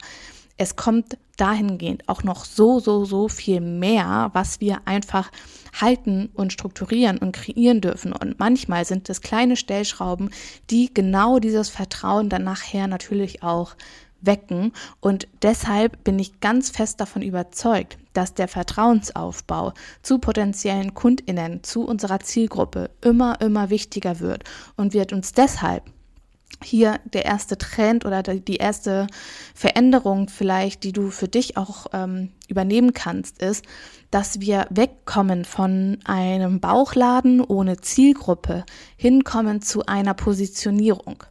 es 0.56 0.76
kommt 0.76 1.18
dahingehend 1.36 2.08
auch 2.08 2.22
noch 2.22 2.46
so, 2.46 2.80
so, 2.80 3.04
so 3.04 3.28
viel 3.28 3.60
mehr, 3.60 4.30
was 4.32 4.60
wir 4.60 4.82
einfach 4.86 5.30
halten 5.78 6.30
und 6.34 6.52
strukturieren 6.52 7.18
und 7.18 7.32
kreieren 7.32 7.80
dürfen. 7.80 8.12
Und 8.12 8.38
manchmal 8.38 8.84
sind 8.84 9.08
es 9.08 9.20
kleine 9.20 9.56
Stellschrauben, 9.56 10.30
die 10.70 10.92
genau 10.92 11.38
dieses 11.38 11.68
Vertrauen 11.68 12.28
dann 12.28 12.44
nachher 12.44 12.86
natürlich 12.86 13.42
auch 13.42 13.76
wecken. 14.20 14.72
Und 15.00 15.28
deshalb 15.42 16.04
bin 16.04 16.18
ich 16.18 16.40
ganz 16.40 16.70
fest 16.70 17.00
davon 17.00 17.22
überzeugt, 17.22 17.98
dass 18.12 18.34
der 18.34 18.48
Vertrauensaufbau 18.48 19.72
zu 20.02 20.18
potenziellen 20.18 20.94
Kundinnen, 20.94 21.62
zu 21.62 21.84
unserer 21.84 22.20
Zielgruppe 22.20 22.90
immer, 23.00 23.40
immer 23.40 23.70
wichtiger 23.70 24.20
wird 24.20 24.44
und 24.76 24.92
wird 24.92 25.12
uns 25.12 25.32
deshalb 25.32 25.84
hier 26.62 27.00
der 27.04 27.24
erste 27.24 27.56
Trend 27.56 28.04
oder 28.04 28.22
die 28.22 28.56
erste 28.56 29.06
Veränderung 29.54 30.28
vielleicht, 30.28 30.84
die 30.84 30.92
du 30.92 31.10
für 31.10 31.28
dich 31.28 31.56
auch 31.56 31.86
ähm, 31.92 32.30
übernehmen 32.48 32.92
kannst, 32.92 33.42
ist, 33.42 33.64
dass 34.10 34.40
wir 34.40 34.66
wegkommen 34.70 35.44
von 35.44 35.98
einem 36.04 36.60
Bauchladen 36.60 37.40
ohne 37.40 37.80
Zielgruppe 37.80 38.64
hinkommen 38.96 39.62
zu 39.62 39.86
einer 39.86 40.14
Positionierung. 40.14 41.24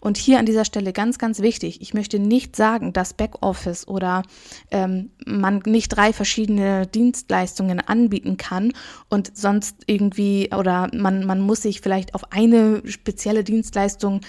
Und 0.00 0.16
hier 0.16 0.38
an 0.38 0.46
dieser 0.46 0.64
Stelle 0.64 0.92
ganz, 0.92 1.18
ganz 1.18 1.40
wichtig, 1.40 1.80
ich 1.80 1.92
möchte 1.92 2.18
nicht 2.18 2.56
sagen, 2.56 2.92
dass 2.92 3.14
Backoffice 3.14 3.88
oder 3.88 4.22
ähm, 4.70 5.10
man 5.26 5.62
nicht 5.66 5.88
drei 5.88 6.12
verschiedene 6.12 6.86
Dienstleistungen 6.86 7.80
anbieten 7.80 8.36
kann 8.36 8.72
und 9.08 9.36
sonst 9.36 9.76
irgendwie 9.86 10.50
oder 10.56 10.88
man, 10.94 11.24
man 11.26 11.40
muss 11.40 11.62
sich 11.62 11.80
vielleicht 11.80 12.14
auf 12.14 12.32
eine 12.32 12.82
spezielle 12.86 13.44
Dienstleistung 13.44 14.20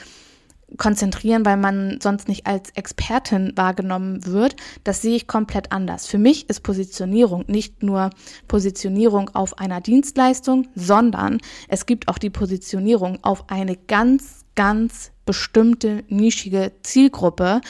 konzentrieren, 0.75 1.45
weil 1.45 1.57
man 1.57 2.00
sonst 2.01 2.27
nicht 2.27 2.45
als 2.45 2.71
Expertin 2.71 3.53
wahrgenommen 3.55 4.25
wird. 4.25 4.55
Das 4.83 5.01
sehe 5.01 5.15
ich 5.15 5.27
komplett 5.27 5.71
anders. 5.71 6.07
Für 6.07 6.17
mich 6.17 6.50
ist 6.50 6.62
Positionierung 6.62 7.45
nicht 7.47 7.83
nur 7.83 8.09
Positionierung 8.47 9.29
auf 9.29 9.59
einer 9.59 9.79
Dienstleistung, 9.79 10.67
sondern 10.75 11.39
es 11.69 11.86
gibt 11.86 12.09
auch 12.09 12.17
die 12.17 12.29
Positionierung 12.29 13.19
auf 13.24 13.50
eine 13.50 13.77
ganz, 13.77 14.45
ganz 14.55 15.12
bestimmte 15.25 16.03
nischige 16.09 16.74
Zielgruppe, 16.83 17.62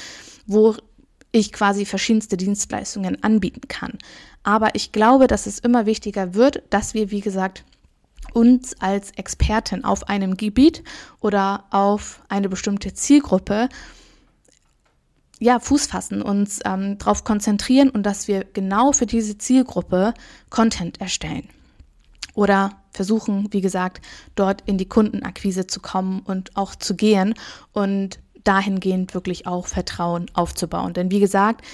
wo 0.48 0.76
ich 1.32 1.52
quasi 1.52 1.86
verschiedenste 1.86 2.36
Dienstleistungen 2.36 3.22
anbieten 3.24 3.68
kann. 3.68 3.98
Aber 4.44 4.74
ich 4.74 4.92
glaube, 4.92 5.28
dass 5.28 5.46
es 5.46 5.60
immer 5.60 5.86
wichtiger 5.86 6.34
wird, 6.34 6.64
dass 6.70 6.94
wir, 6.94 7.12
wie 7.12 7.22
gesagt, 7.22 7.64
uns 8.34 8.80
als 8.80 9.12
Expertin 9.12 9.84
auf 9.84 10.10
einem 10.10 10.38
Gebiet 10.38 10.84
oder 11.20 11.66
auf 11.72 12.22
eine 12.30 12.50
bestimmte 12.50 12.94
Zielgruppe 12.94 13.70
ja, 15.40 15.60
Fuß 15.60 15.88
fassen, 15.88 16.22
uns 16.22 16.60
ähm, 16.66 16.98
darauf 16.98 17.24
konzentrieren 17.24 17.90
und 17.90 18.04
dass 18.04 18.28
wir 18.28 18.44
genau 18.44 18.92
für 18.92 19.06
diese 19.06 19.38
Zielgruppe 19.38 20.14
Content 20.50 21.00
erstellen. 21.00 21.48
Oder 22.34 22.82
versuchen, 22.92 23.48
wie 23.52 23.62
gesagt, 23.62 24.04
dort 24.36 24.62
in 24.66 24.78
die 24.78 24.90
Kundenakquise 24.90 25.68
zu 25.68 25.80
kommen 25.80 26.22
und 26.22 26.56
auch 26.56 26.76
zu 26.76 26.96
gehen 26.96 27.36
und 27.74 28.20
dahingehend 28.44 29.14
wirklich 29.14 29.46
auch 29.46 29.68
Vertrauen 29.68 30.28
aufzubauen. 30.34 30.94
Denn 30.94 31.12
wie 31.12 31.20
gesagt, 31.20 31.66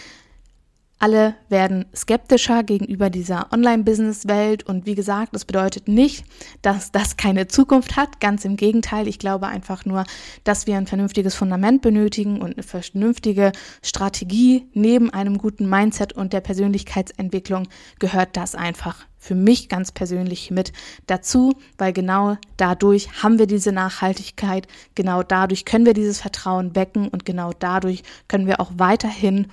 alle 1.03 1.36
werden 1.50 1.83
skeptischer 1.93 2.63
gegenüber 2.63 3.10
dieser 3.10 3.51
Online-Business-Welt 3.51 4.63
und 4.63 4.86
wie 4.86 4.95
gesagt, 4.95 5.36
das 5.36 5.43
bedeutet 5.43 5.89
nicht, 5.89 6.24
dass 6.62 6.93
das 6.93 7.17
keine 7.17 7.50
Zukunft 7.50 7.98
hat. 7.98 8.22
Ganz 8.22 8.45
im 8.45 8.55
Gegenteil, 8.55 9.10
ich 9.10 9.19
glaube 9.19 9.48
einfach 9.48 9.83
nur, 9.83 10.05
dass 10.45 10.65
wir 10.65 10.77
ein 10.77 10.88
vernünftiges 10.88 11.36
Fundament 11.36 11.81
benötigen 11.81 12.41
und 12.41 12.53
eine 12.53 12.63
vernünftige 12.63 13.51
Strategie 13.81 14.69
neben 14.72 15.10
einem 15.10 15.39
guten 15.39 15.69
Mindset 15.69 16.13
und 16.13 16.31
der 16.31 16.39
Persönlichkeitsentwicklung 16.39 17.67
gehört 18.00 18.38
das 18.38 18.55
einfach 18.55 19.05
für 19.17 19.36
mich 19.36 19.67
ganz 19.67 19.91
persönlich 19.91 20.51
mit 20.51 20.72
dazu, 21.07 21.51
weil 21.77 21.91
genau 21.91 22.38
dadurch 22.55 23.24
haben 23.24 23.39
wir 23.39 23.48
diese 23.48 23.74
Nachhaltigkeit, 23.74 24.67
genau 24.95 25.22
dadurch 25.22 25.65
können 25.65 25.86
wir 25.86 25.93
dieses 25.93 26.22
Vertrauen 26.22 26.77
wecken 26.77 27.10
und 27.10 27.25
genau 27.25 27.51
dadurch 27.60 28.03
können 28.29 28.48
wir 28.48 28.62
auch 28.62 28.72
weiterhin 28.77 29.48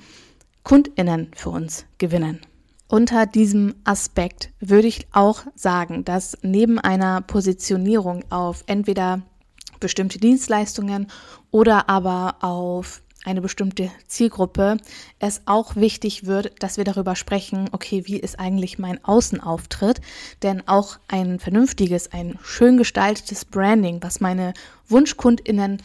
Kundinnen 0.63 1.31
für 1.35 1.51
uns 1.51 1.85
gewinnen. 1.99 2.41
Unter 2.89 3.27
diesem 3.27 3.77
Aspekt 3.85 4.51
würde 4.59 4.89
ich 4.89 5.07
auch 5.13 5.45
sagen, 5.55 6.05
dass 6.05 6.37
neben 6.43 6.79
einer 6.79 7.21
Positionierung 7.21 8.25
auf 8.31 8.65
entweder 8.67 9.23
bestimmte 9.79 10.19
Dienstleistungen 10.19 11.07
oder 11.51 11.89
aber 11.89 12.37
auf 12.41 13.03
eine 13.25 13.41
bestimmte 13.41 13.91
Zielgruppe, 14.07 14.79
es 15.19 15.43
auch 15.45 15.77
wichtig 15.77 16.27
wird, 16.27 16.63
dass 16.63 16.79
wir 16.79 16.85
darüber 16.85 17.17
sprechen, 17.17 17.69
okay, 17.73 18.03
wie 18.07 18.19
ist 18.19 18.41
eigentlich 18.41 18.79
mein 18.79 19.05
Außenauftritt? 19.05 20.01
Denn 20.43 20.67
auch 20.67 20.99
ein 21.09 21.39
vernünftiges, 21.39 22.13
ein 22.13 22.39
schön 22.43 22.79
gestaltetes 22.79 23.45
Branding, 23.45 24.03
was 24.03 24.21
meine 24.21 24.55
Wunschkundinnen 24.89 25.83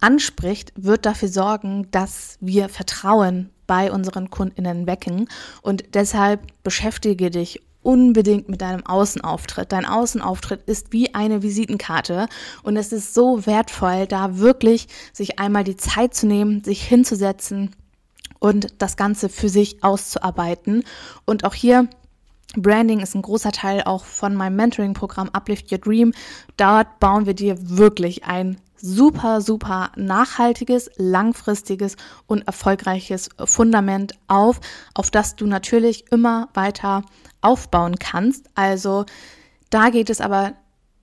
anspricht, 0.00 0.72
wird 0.76 1.06
dafür 1.06 1.28
sorgen, 1.28 1.90
dass 1.90 2.36
wir 2.40 2.68
Vertrauen 2.68 3.50
bei 3.68 3.92
unseren 3.92 4.30
Kundinnen 4.30 4.88
wecken. 4.88 5.28
Und 5.62 5.94
deshalb 5.94 6.40
beschäftige 6.64 7.30
dich 7.30 7.62
unbedingt 7.82 8.48
mit 8.48 8.60
deinem 8.60 8.84
Außenauftritt. 8.84 9.70
Dein 9.70 9.86
Außenauftritt 9.86 10.62
ist 10.66 10.92
wie 10.92 11.14
eine 11.14 11.42
Visitenkarte 11.42 12.26
und 12.64 12.76
es 12.76 12.92
ist 12.92 13.14
so 13.14 13.46
wertvoll, 13.46 14.08
da 14.08 14.38
wirklich 14.38 14.88
sich 15.12 15.38
einmal 15.38 15.62
die 15.62 15.76
Zeit 15.76 16.14
zu 16.14 16.26
nehmen, 16.26 16.64
sich 16.64 16.82
hinzusetzen 16.82 17.76
und 18.40 18.74
das 18.78 18.96
Ganze 18.96 19.28
für 19.28 19.48
sich 19.48 19.84
auszuarbeiten. 19.84 20.82
Und 21.24 21.44
auch 21.44 21.54
hier 21.54 21.88
Branding 22.56 23.00
ist 23.00 23.14
ein 23.14 23.22
großer 23.22 23.52
Teil 23.52 23.82
auch 23.84 24.04
von 24.04 24.34
meinem 24.34 24.56
Mentoring-Programm 24.56 25.30
Uplift 25.32 25.70
Your 25.70 25.78
Dream. 25.78 26.12
Dort 26.56 26.98
bauen 26.98 27.26
wir 27.26 27.34
dir 27.34 27.56
wirklich 27.60 28.24
ein 28.24 28.58
super, 28.80 29.40
super 29.40 29.92
nachhaltiges, 29.96 30.90
langfristiges 30.96 31.96
und 32.26 32.46
erfolgreiches 32.46 33.28
Fundament 33.44 34.12
auf, 34.26 34.60
auf 34.94 35.10
das 35.10 35.36
du 35.36 35.46
natürlich 35.46 36.10
immer 36.10 36.48
weiter 36.54 37.02
aufbauen 37.40 37.98
kannst. 37.98 38.46
Also 38.54 39.06
da 39.70 39.90
geht 39.90 40.10
es 40.10 40.20
aber 40.20 40.54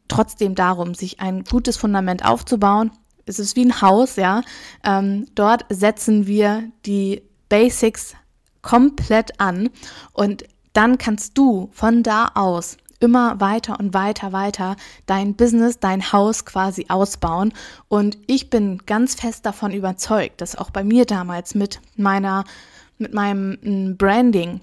trotzdem 0.07 0.55
darum, 0.55 0.93
sich 0.93 1.19
ein 1.19 1.43
gutes 1.43 1.77
Fundament 1.77 2.25
aufzubauen. 2.25 2.91
Es 3.25 3.39
ist 3.39 3.55
wie 3.55 3.65
ein 3.65 3.81
Haus, 3.81 4.17
ja. 4.17 4.41
Ähm, 4.83 5.25
dort 5.35 5.65
setzen 5.69 6.27
wir 6.27 6.69
die 6.85 7.23
Basics 7.49 8.15
komplett 8.61 9.39
an 9.39 9.69
und 10.13 10.43
dann 10.73 10.97
kannst 10.97 11.37
du 11.37 11.69
von 11.71 12.03
da 12.03 12.31
aus 12.35 12.77
immer 13.05 13.39
weiter 13.39 13.79
und 13.79 13.93
weiter, 13.93 14.33
weiter 14.33 14.75
dein 15.05 15.35
Business, 15.35 15.79
dein 15.79 16.11
Haus 16.11 16.43
quasi 16.43 16.87
ausbauen. 16.89 17.53
Und 17.87 18.17
ich 18.27 18.49
bin 18.49 18.79
ganz 18.85 19.15
fest 19.15 19.45
davon 19.45 19.71
überzeugt, 19.71 20.41
dass 20.41 20.57
auch 20.57 20.71
bei 20.71 20.83
mir 20.83 21.05
damals 21.05 21.55
mit 21.55 21.79
meiner, 21.95 22.43
mit 22.97 23.13
meinem 23.13 23.57
mm, 23.61 23.97
Branding 23.97 24.61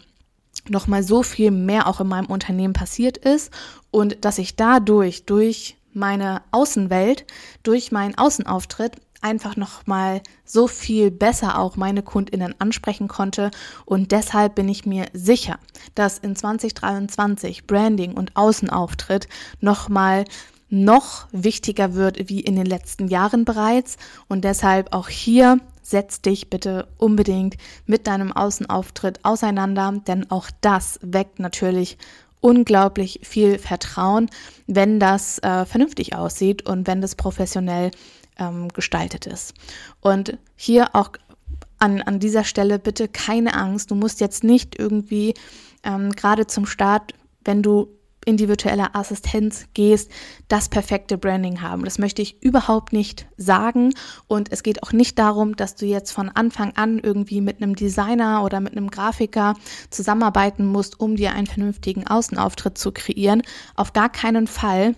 noch 0.69 0.87
mal 0.87 1.03
so 1.03 1.23
viel 1.23 1.51
mehr 1.51 1.87
auch 1.87 2.01
in 2.01 2.09
meinem 2.09 2.27
Unternehmen 2.27 2.75
passiert 2.75 3.17
ist 3.17 3.53
und 3.91 4.25
dass 4.25 4.39
ich 4.39 4.57
dadurch, 4.57 5.25
durch 5.25 5.77
meine 5.93 6.43
Außenwelt, 6.51 7.27
durch 7.63 7.93
meinen 7.93 8.17
Außenauftritt 8.17 8.97
einfach 9.23 9.57
noch 9.57 9.87
mal 9.87 10.21
so 10.45 10.67
viel 10.67 11.11
besser 11.11 11.59
auch 11.59 11.77
meine 11.77 12.03
Kundinnen 12.03 12.55
ansprechen 12.59 13.09
konnte. 13.09 13.51
Und 13.85 14.13
deshalb 14.13 14.55
bin 14.55 14.69
ich 14.69 14.87
mir 14.87 15.07
sicher, 15.13 15.59
dass 15.95 16.19
in 16.19 16.37
2023 16.37 17.67
Branding 17.67 18.15
und 18.15 18.37
Außenauftritt 18.37 19.29
noch 19.61 19.89
mal 19.89 20.25
noch 20.69 21.27
wichtiger 21.33 21.95
wird 21.95 22.31
wie 22.31 22.41
in 22.41 22.57
den 22.57 22.67
letzten 22.67 23.09
Jahren 23.09 23.45
bereits. 23.45 23.97
Und 24.29 24.43
deshalb 24.45 24.95
auch 24.95 25.09
hier 25.09 25.59
setz 25.83 26.23
dich 26.23 26.49
bitte 26.49 26.89
unbedingt 26.97 27.57
mit 27.87 28.07
deinem 28.07 28.33
Außenauftritt 28.33 29.25
auseinander, 29.25 30.01
denn 30.07 30.31
auch 30.31 30.49
das 30.63 30.99
weckt 31.03 31.41
natürlich 31.41 31.99
unglaublich 32.41 33.21
viel 33.23 33.59
Vertrauen, 33.59 34.31
wenn 34.67 34.99
das 34.99 35.39
äh, 35.41 35.67
vernünftig 35.67 36.15
aussieht 36.15 36.67
und 36.67 36.87
wenn 36.87 37.01
das 37.01 37.15
professionell 37.15 37.91
ähm, 38.39 38.69
gestaltet 38.69 39.27
ist. 39.27 39.55
Und 40.01 40.39
hier 40.57 40.95
auch 40.95 41.13
an, 41.79 42.01
an 42.03 42.21
dieser 42.21 42.45
Stelle 42.45 42.79
bitte 42.79 43.09
keine 43.09 43.55
Angst. 43.55 43.91
Du 43.91 43.95
musst 43.95 44.21
jetzt 44.21 44.45
nicht 44.45 44.79
irgendwie 44.79 45.35
ähm, 45.83 46.11
gerade 46.11 46.47
zum 46.47 46.67
Start, 46.67 47.15
wenn 47.45 47.63
du 47.63 47.89
in 48.25 48.37
die 48.37 48.49
virtuelle 48.49 48.95
Assistenz 48.95 49.67
gehst, 49.75 50.11
das 50.49 50.69
perfekte 50.69 51.19
Branding 51.19 51.61
haben. 51.61 51.85
Das 51.85 51.99
möchte 51.99 52.23
ich 52.23 52.43
überhaupt 52.43 52.93
nicht 52.93 53.27
sagen. 53.37 53.95
Und 54.29 54.53
es 54.53 54.63
geht 54.63 54.83
auch 54.83 54.93
nicht 54.93 55.19
darum, 55.19 55.57
dass 55.57 55.75
du 55.75 55.87
jetzt 55.87 56.13
von 56.13 56.29
Anfang 56.29 56.73
an 56.77 56.99
irgendwie 56.99 57.41
mit 57.41 57.61
einem 57.61 57.75
Designer 57.75 58.45
oder 58.45 58.61
mit 58.61 58.77
einem 58.77 58.91
Grafiker 58.91 59.55
zusammenarbeiten 59.91 60.67
musst, 60.67 61.01
um 61.01 61.17
dir 61.17 61.33
einen 61.33 61.47
vernünftigen 61.47 62.07
Außenauftritt 62.07 62.79
zu 62.79 62.93
kreieren. 62.93 63.43
Auf 63.75 63.93
gar 63.93 64.11
keinen 64.11 64.47
Fall. 64.47 64.95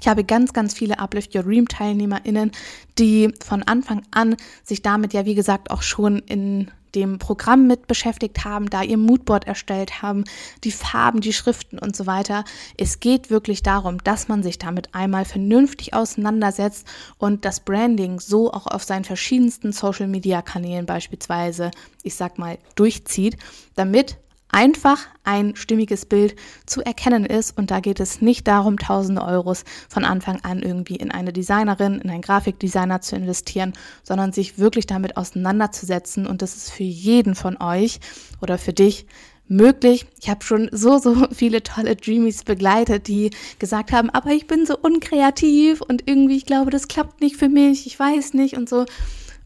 Ich 0.00 0.08
habe 0.08 0.24
ganz, 0.24 0.52
ganz 0.52 0.74
viele 0.74 0.98
Uplift 0.98 1.34
Your 1.34 1.42
Dream 1.42 1.68
TeilnehmerInnen, 1.68 2.52
die 2.98 3.32
von 3.44 3.62
Anfang 3.62 4.02
an 4.10 4.36
sich 4.62 4.82
damit 4.82 5.12
ja, 5.12 5.24
wie 5.24 5.34
gesagt, 5.34 5.70
auch 5.70 5.82
schon 5.82 6.18
in 6.20 6.70
dem 6.94 7.18
Programm 7.18 7.66
mit 7.66 7.86
beschäftigt 7.86 8.44
haben, 8.44 8.70
da 8.70 8.82
ihr 8.82 8.96
Moodboard 8.96 9.46
erstellt 9.46 10.02
haben, 10.02 10.24
die 10.64 10.72
Farben, 10.72 11.20
die 11.20 11.32
Schriften 11.32 11.78
und 11.78 11.94
so 11.94 12.06
weiter. 12.06 12.44
Es 12.78 13.00
geht 13.00 13.30
wirklich 13.30 13.62
darum, 13.62 14.02
dass 14.02 14.28
man 14.28 14.42
sich 14.42 14.58
damit 14.58 14.94
einmal 14.94 15.24
vernünftig 15.24 15.92
auseinandersetzt 15.94 16.86
und 17.18 17.44
das 17.44 17.60
Branding 17.60 18.18
so 18.18 18.52
auch 18.52 18.66
auf 18.66 18.82
seinen 18.82 19.04
verschiedensten 19.04 19.72
Social 19.72 20.08
Media 20.08 20.40
Kanälen 20.40 20.86
beispielsweise, 20.86 21.70
ich 22.02 22.14
sag 22.14 22.38
mal, 22.38 22.58
durchzieht, 22.74 23.36
damit 23.74 24.16
einfach 24.48 25.06
ein 25.24 25.56
stimmiges 25.56 26.06
Bild 26.06 26.36
zu 26.66 26.82
erkennen 26.82 27.26
ist. 27.26 27.56
Und 27.56 27.70
da 27.70 27.80
geht 27.80 28.00
es 28.00 28.20
nicht 28.20 28.46
darum, 28.46 28.78
tausende 28.78 29.22
Euros 29.22 29.64
von 29.88 30.04
Anfang 30.04 30.40
an 30.42 30.60
irgendwie 30.62 30.96
in 30.96 31.10
eine 31.10 31.32
Designerin, 31.32 32.00
in 32.00 32.10
einen 32.10 32.22
Grafikdesigner 32.22 33.00
zu 33.00 33.16
investieren, 33.16 33.72
sondern 34.02 34.32
sich 34.32 34.58
wirklich 34.58 34.86
damit 34.86 35.16
auseinanderzusetzen. 35.16 36.26
Und 36.26 36.42
das 36.42 36.56
ist 36.56 36.70
für 36.70 36.84
jeden 36.84 37.34
von 37.34 37.60
euch 37.60 38.00
oder 38.40 38.58
für 38.58 38.72
dich 38.72 39.06
möglich. 39.48 40.06
Ich 40.20 40.28
habe 40.28 40.44
schon 40.44 40.68
so, 40.72 40.98
so 40.98 41.26
viele 41.32 41.62
tolle 41.62 41.96
Dreamies 41.96 42.44
begleitet, 42.44 43.08
die 43.08 43.30
gesagt 43.58 43.92
haben, 43.92 44.10
aber 44.10 44.30
ich 44.30 44.46
bin 44.46 44.66
so 44.66 44.76
unkreativ 44.76 45.80
und 45.80 46.08
irgendwie, 46.08 46.36
ich 46.36 46.46
glaube, 46.46 46.70
das 46.70 46.88
klappt 46.88 47.20
nicht 47.20 47.36
für 47.36 47.48
mich, 47.48 47.86
ich 47.86 47.98
weiß 47.98 48.34
nicht 48.34 48.56
und 48.56 48.68
so. 48.68 48.86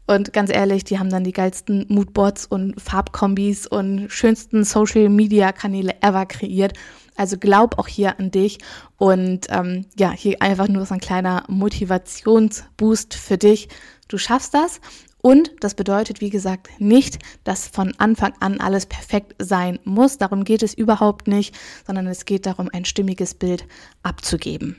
Und 0.07 0.33
ganz 0.33 0.51
ehrlich, 0.51 0.83
die 0.83 0.99
haben 0.99 1.09
dann 1.09 1.23
die 1.23 1.31
geilsten 1.31 1.85
Moodboards 1.87 2.45
und 2.45 2.79
Farbkombis 2.81 3.67
und 3.67 4.09
schönsten 4.09 4.63
Social-Media-Kanäle 4.63 6.01
ever 6.01 6.25
kreiert. 6.25 6.73
Also 7.15 7.37
glaub 7.37 7.77
auch 7.77 7.87
hier 7.87 8.19
an 8.19 8.31
dich 8.31 8.57
und 8.97 9.47
ähm, 9.49 9.85
ja, 9.97 10.11
hier 10.11 10.41
einfach 10.41 10.67
nur 10.67 10.85
so 10.85 10.93
ein 10.93 10.99
kleiner 10.99 11.43
Motivationsboost 11.47 13.13
für 13.13 13.37
dich. 13.37 13.69
Du 14.07 14.17
schaffst 14.17 14.53
das 14.53 14.81
und 15.21 15.51
das 15.59 15.75
bedeutet, 15.75 16.19
wie 16.19 16.29
gesagt, 16.29 16.69
nicht, 16.79 17.19
dass 17.43 17.67
von 17.67 17.93
Anfang 17.97 18.33
an 18.39 18.59
alles 18.59 18.87
perfekt 18.87 19.35
sein 19.39 19.79
muss. 19.83 20.17
Darum 20.17 20.43
geht 20.43 20.63
es 20.63 20.73
überhaupt 20.73 21.27
nicht, 21.27 21.55
sondern 21.85 22.07
es 22.07 22.25
geht 22.25 22.45
darum, 22.45 22.69
ein 22.73 22.85
stimmiges 22.85 23.35
Bild 23.35 23.67
abzugeben. 24.03 24.77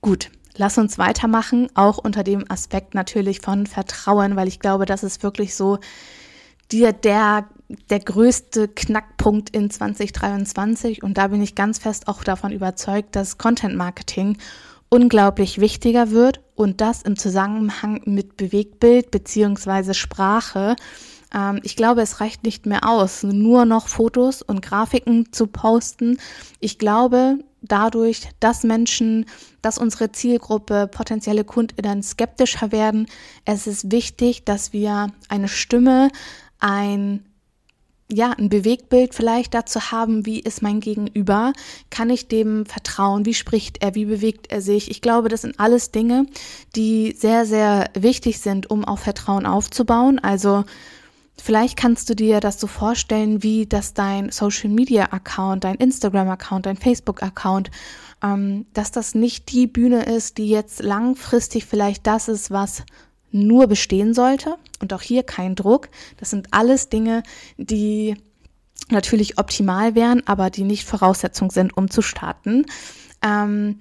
Gut, 0.00 0.30
Lass 0.56 0.76
uns 0.76 0.98
weitermachen, 0.98 1.68
auch 1.74 1.98
unter 1.98 2.22
dem 2.22 2.44
Aspekt 2.50 2.94
natürlich 2.94 3.40
von 3.40 3.66
Vertrauen, 3.66 4.36
weil 4.36 4.48
ich 4.48 4.60
glaube, 4.60 4.84
das 4.84 5.02
ist 5.02 5.22
wirklich 5.22 5.54
so 5.54 5.78
dir 6.70 6.92
der, 6.92 7.48
der 7.90 8.00
größte 8.00 8.68
Knackpunkt 8.68 9.50
in 9.50 9.70
2023. 9.70 11.02
Und 11.02 11.18
da 11.18 11.28
bin 11.28 11.42
ich 11.42 11.54
ganz 11.54 11.78
fest 11.78 12.08
auch 12.08 12.22
davon 12.22 12.52
überzeugt, 12.52 13.16
dass 13.16 13.38
Content 13.38 13.76
Marketing 13.76 14.36
unglaublich 14.88 15.58
wichtiger 15.58 16.10
wird 16.10 16.40
und 16.54 16.82
das 16.82 17.00
im 17.00 17.16
Zusammenhang 17.16 18.02
mit 18.04 18.36
Bewegtbild 18.36 19.10
beziehungsweise 19.10 19.94
Sprache. 19.94 20.76
Ähm, 21.34 21.60
ich 21.62 21.76
glaube, 21.76 22.02
es 22.02 22.20
reicht 22.20 22.44
nicht 22.44 22.66
mehr 22.66 22.88
aus, 22.88 23.22
nur 23.22 23.64
noch 23.64 23.88
Fotos 23.88 24.42
und 24.42 24.62
Grafiken 24.62 25.32
zu 25.32 25.46
posten. 25.46 26.18
Ich 26.60 26.78
glaube, 26.78 27.38
dadurch, 27.62 28.28
dass 28.40 28.64
Menschen, 28.64 29.26
dass 29.62 29.78
unsere 29.78 30.12
Zielgruppe, 30.12 30.88
potenzielle 30.88 31.44
KundInnen 31.44 32.02
skeptischer 32.02 32.72
werden. 32.72 33.06
Es 33.44 33.66
ist 33.66 33.90
wichtig, 33.92 34.44
dass 34.44 34.72
wir 34.72 35.08
eine 35.28 35.48
Stimme, 35.48 36.10
ein 36.58 37.24
ja, 38.14 38.32
ein 38.32 38.50
Bewegtbild 38.50 39.14
vielleicht 39.14 39.54
dazu 39.54 39.90
haben, 39.90 40.26
wie 40.26 40.40
ist 40.40 40.60
mein 40.60 40.80
Gegenüber? 40.80 41.54
Kann 41.88 42.10
ich 42.10 42.28
dem 42.28 42.66
vertrauen? 42.66 43.24
Wie 43.24 43.32
spricht 43.32 43.82
er? 43.82 43.94
Wie 43.94 44.04
bewegt 44.04 44.52
er 44.52 44.60
sich? 44.60 44.90
Ich 44.90 45.00
glaube, 45.00 45.30
das 45.30 45.42
sind 45.42 45.58
alles 45.58 45.92
Dinge, 45.92 46.26
die 46.76 47.14
sehr, 47.16 47.46
sehr 47.46 47.88
wichtig 47.94 48.40
sind, 48.40 48.70
um 48.70 48.84
auch 48.84 48.98
Vertrauen 48.98 49.46
aufzubauen. 49.46 50.18
Also 50.18 50.64
Vielleicht 51.44 51.76
kannst 51.76 52.08
du 52.08 52.14
dir 52.14 52.38
das 52.38 52.60
so 52.60 52.68
vorstellen, 52.68 53.42
wie 53.42 53.66
dass 53.66 53.94
dein 53.94 54.30
Social 54.30 54.70
Media 54.70 55.06
Account, 55.10 55.64
dein 55.64 55.74
Instagram 55.74 56.28
Account, 56.28 56.66
dein 56.66 56.76
Facebook 56.76 57.20
Account, 57.20 57.72
ähm, 58.22 58.64
dass 58.74 58.92
das 58.92 59.16
nicht 59.16 59.50
die 59.50 59.66
Bühne 59.66 60.04
ist, 60.04 60.38
die 60.38 60.48
jetzt 60.48 60.84
langfristig 60.84 61.66
vielleicht 61.66 62.06
das 62.06 62.28
ist, 62.28 62.52
was 62.52 62.84
nur 63.32 63.66
bestehen 63.66 64.14
sollte. 64.14 64.54
Und 64.80 64.94
auch 64.94 65.02
hier 65.02 65.24
kein 65.24 65.56
Druck. 65.56 65.88
Das 66.18 66.30
sind 66.30 66.46
alles 66.52 66.90
Dinge, 66.90 67.24
die 67.56 68.16
natürlich 68.90 69.36
optimal 69.36 69.96
wären, 69.96 70.24
aber 70.28 70.48
die 70.48 70.62
nicht 70.62 70.86
Voraussetzung 70.86 71.50
sind, 71.50 71.76
um 71.76 71.90
zu 71.90 72.02
starten. 72.02 72.66
Ähm, 73.20 73.80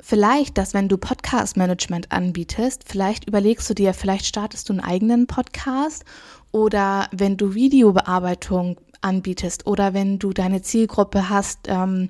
vielleicht, 0.00 0.58
dass 0.58 0.74
wenn 0.74 0.88
du 0.88 0.96
Podcast-Management 0.96 2.12
anbietest, 2.12 2.84
vielleicht 2.86 3.26
überlegst 3.26 3.68
du 3.70 3.74
dir, 3.74 3.94
vielleicht 3.94 4.26
startest 4.26 4.68
du 4.68 4.72
einen 4.72 4.80
eigenen 4.80 5.26
Podcast 5.26 6.04
oder 6.52 7.08
wenn 7.12 7.36
du 7.36 7.54
Videobearbeitung 7.54 8.80
anbietest 9.00 9.66
oder 9.66 9.94
wenn 9.94 10.18
du 10.18 10.32
deine 10.32 10.62
Zielgruppe 10.62 11.28
hast 11.28 11.60
ähm, 11.66 12.08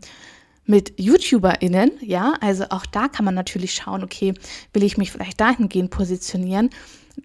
mit 0.64 0.94
YouTuberInnen, 0.98 1.92
ja, 2.00 2.34
also 2.40 2.64
auch 2.70 2.86
da 2.86 3.08
kann 3.08 3.24
man 3.24 3.34
natürlich 3.34 3.74
schauen, 3.74 4.04
okay, 4.04 4.34
will 4.72 4.84
ich 4.84 4.96
mich 4.96 5.10
vielleicht 5.10 5.40
dahingehend 5.40 5.90
positionieren, 5.90 6.70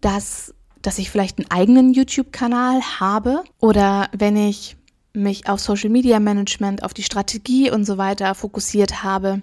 dass, 0.01 0.53
dass 0.81 0.97
ich 0.97 1.11
vielleicht 1.11 1.37
einen 1.37 1.51
eigenen 1.51 1.93
YouTube-Kanal 1.93 2.81
habe 2.99 3.43
oder 3.59 4.09
wenn 4.17 4.35
ich 4.35 4.77
mich 5.13 5.47
auf 5.47 5.59
Social 5.59 5.89
Media 5.89 6.19
Management, 6.19 6.83
auf 6.83 6.93
die 6.93 7.03
Strategie 7.03 7.71
und 7.71 7.85
so 7.85 7.97
weiter 7.97 8.35
fokussiert 8.35 9.03
habe, 9.03 9.41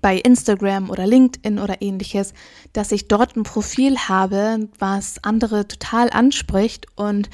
bei 0.00 0.16
Instagram 0.16 0.90
oder 0.90 1.06
LinkedIn 1.06 1.58
oder 1.58 1.82
ähnliches, 1.82 2.34
dass 2.72 2.92
ich 2.92 3.08
dort 3.08 3.36
ein 3.36 3.42
Profil 3.42 3.98
habe, 3.98 4.68
was 4.78 5.22
andere 5.22 5.68
total 5.68 6.10
anspricht 6.10 6.86
und 6.96 7.28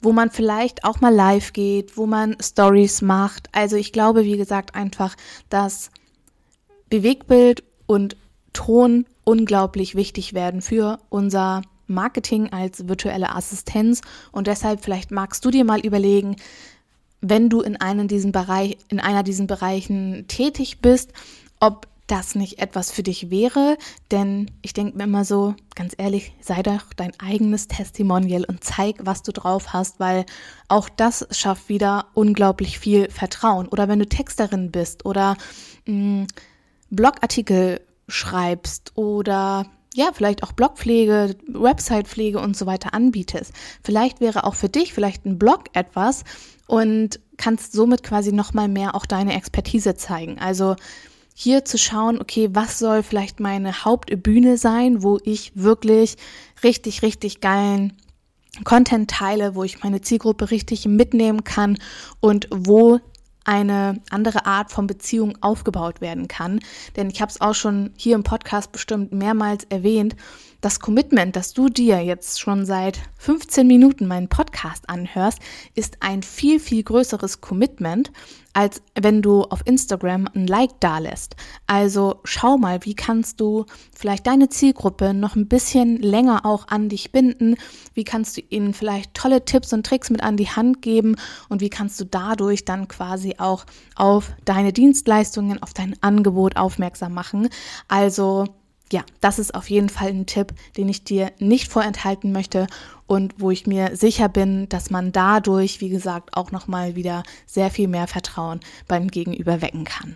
wo 0.00 0.12
man 0.12 0.30
vielleicht 0.30 0.84
auch 0.84 1.00
mal 1.00 1.14
live 1.14 1.52
geht, 1.52 1.96
wo 1.96 2.06
man 2.06 2.36
Stories 2.40 3.02
macht. 3.02 3.48
Also 3.52 3.76
ich 3.76 3.92
glaube, 3.92 4.24
wie 4.24 4.36
gesagt, 4.36 4.74
einfach, 4.74 5.16
dass 5.48 5.90
Bewegtbild 6.90 7.64
und 7.86 8.16
Ton 8.52 9.06
unglaublich 9.24 9.96
wichtig 9.96 10.32
werden 10.32 10.62
für 10.62 10.98
unser 11.08 11.62
Marketing 11.86 12.52
als 12.52 12.88
virtuelle 12.88 13.34
Assistenz 13.34 14.00
und 14.32 14.46
deshalb 14.46 14.82
vielleicht 14.82 15.10
magst 15.10 15.44
du 15.44 15.50
dir 15.50 15.64
mal 15.64 15.80
überlegen, 15.80 16.36
wenn 17.20 17.48
du 17.48 17.60
in 17.62 17.76
einem 17.76 18.06
diesen 18.06 18.32
Bereich 18.32 18.78
in 18.88 19.00
einer 19.00 19.22
diesen 19.22 19.46
Bereichen 19.46 20.26
tätig 20.28 20.80
bist, 20.80 21.12
ob 21.58 21.88
das 22.06 22.34
nicht 22.34 22.58
etwas 22.58 22.90
für 22.90 23.02
dich 23.02 23.30
wäre, 23.30 23.78
denn 24.10 24.50
ich 24.62 24.74
denke 24.74 24.96
mir 24.96 25.04
immer 25.04 25.24
so, 25.24 25.54
ganz 25.74 25.94
ehrlich, 25.96 26.32
sei 26.40 26.62
doch 26.62 26.92
dein 26.94 27.12
eigenes 27.18 27.66
Testimonial 27.66 28.44
und 28.44 28.62
zeig, 28.62 28.96
was 29.00 29.22
du 29.22 29.32
drauf 29.32 29.72
hast, 29.72 30.00
weil 30.00 30.26
auch 30.68 30.88
das 30.88 31.26
schafft 31.30 31.68
wieder 31.68 32.06
unglaublich 32.12 32.78
viel 32.78 33.10
Vertrauen. 33.10 33.68
Oder 33.68 33.88
wenn 33.88 33.98
du 33.98 34.06
Texterin 34.06 34.70
bist 34.70 35.06
oder 35.06 35.36
mh, 35.86 36.22
mm, 36.22 36.26
Blogartikel 36.90 37.80
schreibst 38.06 38.92
oder 38.96 39.66
ja, 39.94 40.10
vielleicht 40.12 40.42
auch 40.42 40.52
Blogpflege, 40.52 41.36
Websitepflege 41.46 42.40
und 42.40 42.56
so 42.56 42.66
weiter 42.66 42.94
anbietest. 42.94 43.52
Vielleicht 43.82 44.20
wäre 44.20 44.44
auch 44.44 44.56
für 44.56 44.68
dich 44.68 44.92
vielleicht 44.92 45.24
ein 45.24 45.38
Blog 45.38 45.64
etwas 45.72 46.24
und 46.66 47.20
kannst 47.36 47.72
somit 47.72 48.02
quasi 48.02 48.32
nochmal 48.32 48.68
mehr 48.68 48.94
auch 48.96 49.06
deine 49.06 49.34
Expertise 49.34 49.94
zeigen. 49.94 50.38
Also 50.40 50.74
hier 51.34 51.64
zu 51.64 51.76
schauen, 51.78 52.20
okay, 52.20 52.48
was 52.52 52.78
soll 52.78 53.02
vielleicht 53.02 53.40
meine 53.40 53.84
Hauptbühne 53.84 54.56
sein, 54.56 55.02
wo 55.02 55.18
ich 55.24 55.52
wirklich 55.56 56.16
richtig, 56.62 57.02
richtig 57.02 57.40
geilen 57.40 57.92
Content 58.62 59.10
teile, 59.10 59.56
wo 59.56 59.64
ich 59.64 59.82
meine 59.82 60.00
Zielgruppe 60.00 60.52
richtig 60.52 60.86
mitnehmen 60.86 61.42
kann 61.42 61.76
und 62.20 62.46
wo 62.50 63.00
eine 63.44 64.00
andere 64.10 64.46
Art 64.46 64.70
von 64.70 64.86
Beziehung 64.86 65.36
aufgebaut 65.42 66.00
werden 66.00 66.28
kann. 66.28 66.60
Denn 66.96 67.10
ich 67.10 67.20
habe 67.20 67.30
es 67.30 67.40
auch 67.40 67.54
schon 67.54 67.90
hier 67.96 68.14
im 68.14 68.22
Podcast 68.22 68.70
bestimmt 68.70 69.12
mehrmals 69.12 69.64
erwähnt, 69.64 70.14
das 70.64 70.80
Commitment, 70.80 71.36
dass 71.36 71.52
du 71.52 71.68
dir 71.68 72.00
jetzt 72.00 72.40
schon 72.40 72.64
seit 72.64 72.98
15 73.18 73.66
Minuten 73.66 74.06
meinen 74.06 74.28
Podcast 74.28 74.88
anhörst, 74.88 75.38
ist 75.74 75.98
ein 76.00 76.22
viel, 76.22 76.58
viel 76.58 76.82
größeres 76.82 77.42
Commitment, 77.42 78.10
als 78.54 78.80
wenn 78.98 79.20
du 79.20 79.42
auf 79.42 79.60
Instagram 79.66 80.26
ein 80.34 80.46
Like 80.46 80.80
dalässt. 80.80 81.36
Also 81.66 82.20
schau 82.24 82.56
mal, 82.56 82.78
wie 82.84 82.94
kannst 82.94 83.40
du 83.40 83.66
vielleicht 83.94 84.26
deine 84.26 84.48
Zielgruppe 84.48 85.12
noch 85.12 85.36
ein 85.36 85.48
bisschen 85.48 86.00
länger 86.00 86.46
auch 86.46 86.68
an 86.68 86.88
dich 86.88 87.12
binden? 87.12 87.56
Wie 87.92 88.04
kannst 88.04 88.38
du 88.38 88.40
ihnen 88.48 88.72
vielleicht 88.72 89.12
tolle 89.12 89.44
Tipps 89.44 89.74
und 89.74 89.84
Tricks 89.84 90.08
mit 90.08 90.22
an 90.22 90.38
die 90.38 90.48
Hand 90.48 90.80
geben? 90.80 91.16
Und 91.50 91.60
wie 91.60 91.70
kannst 91.70 92.00
du 92.00 92.06
dadurch 92.06 92.64
dann 92.64 92.88
quasi 92.88 93.34
auch 93.36 93.66
auf 93.96 94.32
deine 94.46 94.72
Dienstleistungen, 94.72 95.62
auf 95.62 95.74
dein 95.74 95.94
Angebot 96.00 96.56
aufmerksam 96.56 97.12
machen? 97.12 97.50
Also 97.86 98.46
ja, 98.94 99.02
das 99.20 99.40
ist 99.40 99.56
auf 99.56 99.68
jeden 99.68 99.88
Fall 99.88 100.10
ein 100.10 100.24
Tipp, 100.24 100.54
den 100.76 100.88
ich 100.88 101.02
dir 101.02 101.32
nicht 101.40 101.66
vorenthalten 101.66 102.30
möchte 102.30 102.68
und 103.08 103.34
wo 103.38 103.50
ich 103.50 103.66
mir 103.66 103.96
sicher 103.96 104.28
bin, 104.28 104.68
dass 104.68 104.88
man 104.88 105.10
dadurch, 105.10 105.80
wie 105.80 105.88
gesagt, 105.88 106.36
auch 106.36 106.52
nochmal 106.52 106.94
wieder 106.94 107.24
sehr 107.44 107.70
viel 107.70 107.88
mehr 107.88 108.06
Vertrauen 108.06 108.60
beim 108.86 109.08
Gegenüber 109.08 109.60
wecken 109.60 109.82
kann. 109.82 110.14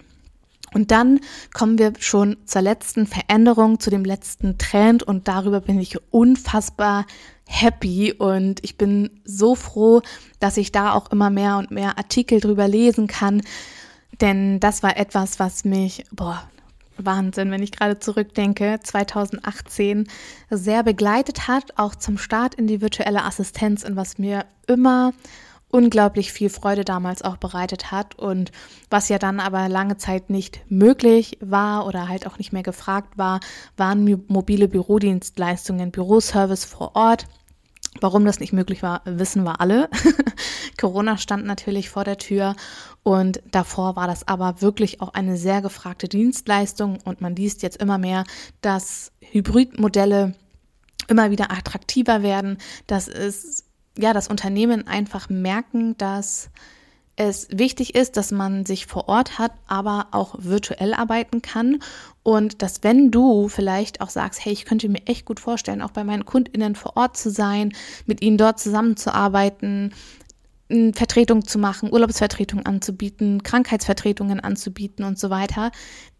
Und 0.72 0.92
dann 0.92 1.18
kommen 1.52 1.76
wir 1.76 1.94
schon 1.98 2.36
zur 2.44 2.62
letzten 2.62 3.08
Veränderung, 3.08 3.80
zu 3.80 3.90
dem 3.90 4.04
letzten 4.04 4.58
Trend 4.58 5.02
und 5.02 5.26
darüber 5.26 5.60
bin 5.60 5.80
ich 5.80 5.96
unfassbar 6.12 7.04
happy 7.46 8.12
und 8.12 8.62
ich 8.62 8.78
bin 8.78 9.10
so 9.24 9.56
froh, 9.56 10.02
dass 10.38 10.56
ich 10.56 10.70
da 10.70 10.92
auch 10.92 11.10
immer 11.10 11.30
mehr 11.30 11.56
und 11.56 11.72
mehr 11.72 11.98
Artikel 11.98 12.38
drüber 12.38 12.68
lesen 12.68 13.08
kann, 13.08 13.42
denn 14.20 14.60
das 14.60 14.84
war 14.84 14.96
etwas, 14.96 15.40
was 15.40 15.64
mich, 15.64 16.04
boah, 16.12 16.48
Wahnsinn, 16.98 17.50
wenn 17.50 17.62
ich 17.62 17.72
gerade 17.72 17.98
zurückdenke, 17.98 18.80
2018 18.82 20.08
sehr 20.50 20.82
begleitet 20.82 21.48
hat, 21.48 21.78
auch 21.78 21.94
zum 21.94 22.18
Start 22.18 22.54
in 22.54 22.66
die 22.66 22.80
virtuelle 22.80 23.24
Assistenz 23.24 23.84
und 23.84 23.96
was 23.96 24.18
mir 24.18 24.44
immer 24.66 25.12
unglaublich 25.70 26.32
viel 26.32 26.48
Freude 26.48 26.84
damals 26.84 27.22
auch 27.22 27.36
bereitet 27.36 27.92
hat 27.92 28.18
und 28.18 28.52
was 28.90 29.08
ja 29.08 29.18
dann 29.18 29.40
aber 29.40 29.68
lange 29.68 29.98
Zeit 29.98 30.30
nicht 30.30 30.62
möglich 30.70 31.38
war 31.40 31.86
oder 31.86 32.08
halt 32.08 32.26
auch 32.26 32.38
nicht 32.38 32.52
mehr 32.52 32.62
gefragt 32.62 33.18
war, 33.18 33.40
waren 33.76 34.24
mobile 34.28 34.68
Bürodienstleistungen, 34.68 35.90
Büroservice 35.90 36.64
vor 36.64 36.96
Ort. 36.96 37.26
Warum 38.00 38.24
das 38.24 38.38
nicht 38.38 38.52
möglich 38.52 38.82
war, 38.82 39.02
wissen 39.04 39.44
wir 39.44 39.60
alle. 39.60 39.88
Corona 40.80 41.16
stand 41.18 41.46
natürlich 41.46 41.90
vor 41.90 42.04
der 42.04 42.18
Tür 42.18 42.54
und 43.02 43.42
davor 43.50 43.96
war 43.96 44.06
das 44.06 44.28
aber 44.28 44.60
wirklich 44.60 45.00
auch 45.00 45.14
eine 45.14 45.36
sehr 45.36 45.62
gefragte 45.62 46.08
Dienstleistung 46.08 46.98
und 47.04 47.20
man 47.20 47.34
liest 47.34 47.62
jetzt 47.62 47.78
immer 47.78 47.98
mehr, 47.98 48.24
dass 48.60 49.10
Hybridmodelle 49.20 50.34
immer 51.08 51.30
wieder 51.30 51.50
attraktiver 51.50 52.22
werden, 52.22 52.58
dass 52.86 53.08
es 53.08 53.64
ja, 53.98 54.12
das 54.12 54.28
Unternehmen 54.28 54.86
einfach 54.86 55.28
merken, 55.28 55.96
dass 55.98 56.50
es 57.18 57.48
wichtig 57.50 57.96
ist, 57.96 58.16
dass 58.16 58.30
man 58.30 58.64
sich 58.64 58.86
vor 58.86 59.08
Ort 59.08 59.38
hat, 59.38 59.50
aber 59.66 60.06
auch 60.12 60.36
virtuell 60.38 60.94
arbeiten 60.94 61.42
kann. 61.42 61.80
Und 62.22 62.62
dass 62.62 62.84
wenn 62.84 63.10
du 63.10 63.48
vielleicht 63.48 64.00
auch 64.00 64.10
sagst, 64.10 64.44
hey, 64.44 64.52
ich 64.52 64.64
könnte 64.64 64.88
mir 64.88 65.02
echt 65.06 65.24
gut 65.24 65.40
vorstellen, 65.40 65.82
auch 65.82 65.90
bei 65.90 66.04
meinen 66.04 66.24
Kundinnen 66.24 66.76
vor 66.76 66.96
Ort 66.96 67.16
zu 67.16 67.30
sein, 67.30 67.72
mit 68.06 68.22
ihnen 68.22 68.38
dort 68.38 68.60
zusammenzuarbeiten, 68.60 69.92
Vertretung 70.68 71.46
zu 71.46 71.58
machen, 71.58 71.90
Urlaubsvertretung 71.90 72.66
anzubieten, 72.66 73.42
Krankheitsvertretungen 73.42 74.40
anzubieten 74.40 75.04
und 75.04 75.18
so 75.18 75.30
weiter, 75.30 75.70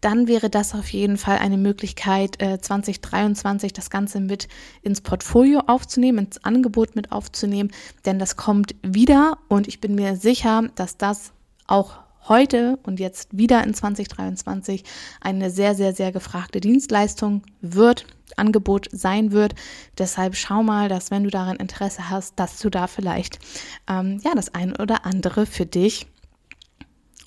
dann 0.01 0.27
wäre 0.27 0.49
das 0.49 0.73
auf 0.73 0.89
jeden 0.89 1.17
Fall 1.17 1.37
eine 1.37 1.57
Möglichkeit, 1.57 2.37
2023 2.39 3.71
äh, 3.71 3.75
das 3.75 3.89
Ganze 3.91 4.19
mit 4.19 4.47
ins 4.81 5.01
Portfolio 5.01 5.61
aufzunehmen, 5.67 6.25
ins 6.25 6.43
Angebot 6.43 6.95
mit 6.95 7.11
aufzunehmen, 7.11 7.71
denn 8.05 8.17
das 8.17 8.37
kommt 8.37 8.75
wieder 8.81 9.37
und 9.49 9.67
ich 9.67 9.81
bin 9.81 9.93
mir 9.93 10.15
sicher, 10.15 10.63
dass 10.75 10.97
das 10.97 11.31
auch 11.67 11.99
heute 12.27 12.79
und 12.83 12.99
jetzt 12.99 13.37
wieder 13.37 13.63
in 13.63 13.73
2023 13.73 14.83
eine 15.21 15.49
sehr, 15.49 15.75
sehr, 15.75 15.93
sehr 15.93 16.11
gefragte 16.11 16.59
Dienstleistung 16.59 17.43
wird, 17.61 18.05
Angebot 18.39 18.87
sein 18.91 19.31
wird. 19.31 19.53
Deshalb 19.97 20.35
schau 20.35 20.63
mal, 20.63 20.89
dass 20.89 21.11
wenn 21.11 21.23
du 21.23 21.29
daran 21.29 21.57
Interesse 21.57 22.09
hast, 22.09 22.39
dass 22.39 22.59
du 22.59 22.69
da 22.69 22.87
vielleicht 22.87 23.39
ähm, 23.87 24.19
ja 24.23 24.31
das 24.35 24.53
eine 24.53 24.75
oder 24.77 25.05
andere 25.05 25.45
für 25.45 25.65
dich 25.65 26.07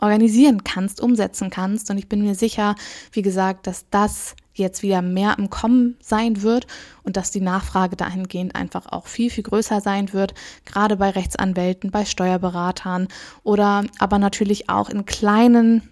organisieren 0.00 0.64
kannst, 0.64 1.00
umsetzen 1.00 1.48
kannst. 1.48 1.90
Und 1.90 1.96
ich 1.96 2.08
bin 2.08 2.22
mir 2.22 2.34
sicher, 2.34 2.74
wie 3.12 3.22
gesagt, 3.22 3.66
dass 3.66 3.88
das 3.90 4.34
jetzt 4.54 4.82
wieder 4.82 5.00
mehr 5.00 5.36
im 5.38 5.48
Kommen 5.48 5.96
sein 6.02 6.42
wird 6.42 6.66
und 7.04 7.16
dass 7.16 7.30
die 7.30 7.40
Nachfrage 7.40 7.96
dahingehend 7.96 8.54
einfach 8.54 8.86
auch 8.86 9.06
viel, 9.06 9.30
viel 9.30 9.44
größer 9.44 9.80
sein 9.80 10.12
wird, 10.12 10.34
gerade 10.66 10.96
bei 10.96 11.10
Rechtsanwälten, 11.10 11.90
bei 11.90 12.04
Steuerberatern 12.04 13.08
oder 13.44 13.84
aber 13.98 14.18
natürlich 14.18 14.68
auch 14.68 14.90
in 14.90 15.06
kleinen, 15.06 15.88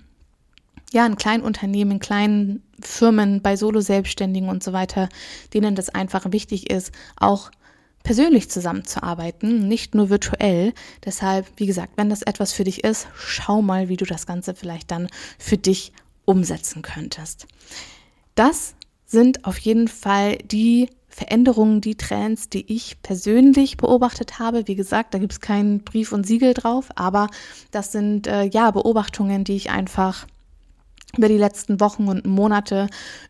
ja, 0.93 1.07
in 1.07 1.17
kleinen 1.17 1.43
Unternehmen, 1.43 1.93
in 1.93 1.99
kleinen 2.01 2.63
Firmen, 2.83 3.43
bei 3.43 3.57
Solo-Selbstständigen 3.57 4.49
und 4.49 4.63
so 4.63 4.73
weiter, 4.73 5.09
denen 5.55 5.75
das 5.75 5.89
einfach 5.89 6.33
wichtig 6.33 6.71
ist, 6.71 6.93
auch 7.17 7.51
persönlich 8.03 8.51
zusammenzuarbeiten, 8.51 9.69
nicht 9.69 9.95
nur 9.95 10.11
virtuell. 10.11 10.73
Deshalb, 11.05 11.47
wie 11.57 11.67
gesagt, 11.67 11.93
wenn 11.97 12.11
das 12.11 12.23
etwas 12.23 12.53
für 12.53 12.65
dich 12.65 12.83
ist, 12.83 13.07
schau 13.15 13.63
mal, 13.63 13.89
wie 13.89 13.97
du 13.97 14.05
das 14.05 14.27
Ganze 14.27 14.55
vielleicht 14.55 14.91
dann 14.91 15.09
für 15.39 15.59
dich 15.59 15.93
umsetzen 16.25 16.83
könntest. 16.83 17.47
Das 18.35 18.75
sind 19.07 19.45
auf 19.45 19.59
jeden 19.59 19.89
Fall 19.89 20.39
die 20.39 20.89
Veränderungen, 21.09 21.81
die 21.81 21.97
Trends, 21.97 22.49
die 22.49 22.73
ich 22.73 23.03
persönlich 23.03 23.77
beobachtet 23.77 24.39
habe. 24.39 24.67
Wie 24.69 24.77
gesagt, 24.77 25.13
da 25.13 25.19
gibt 25.19 25.33
es 25.33 25.41
keinen 25.41 25.81
Brief 25.81 26.13
und 26.13 26.27
Siegel 26.27 26.55
drauf, 26.55 26.89
aber 26.95 27.29
das 27.73 27.93
sind 27.93 28.29
äh, 28.29 28.45
ja 28.45 28.71
Beobachtungen, 28.71 29.45
die 29.45 29.57
ich 29.57 29.71
einfach 29.71 30.27
über 31.17 31.29
die 31.29 31.39
letzten 31.39 31.81
Wochen 31.81 32.09
und 32.09 32.27
Monate 32.27 32.89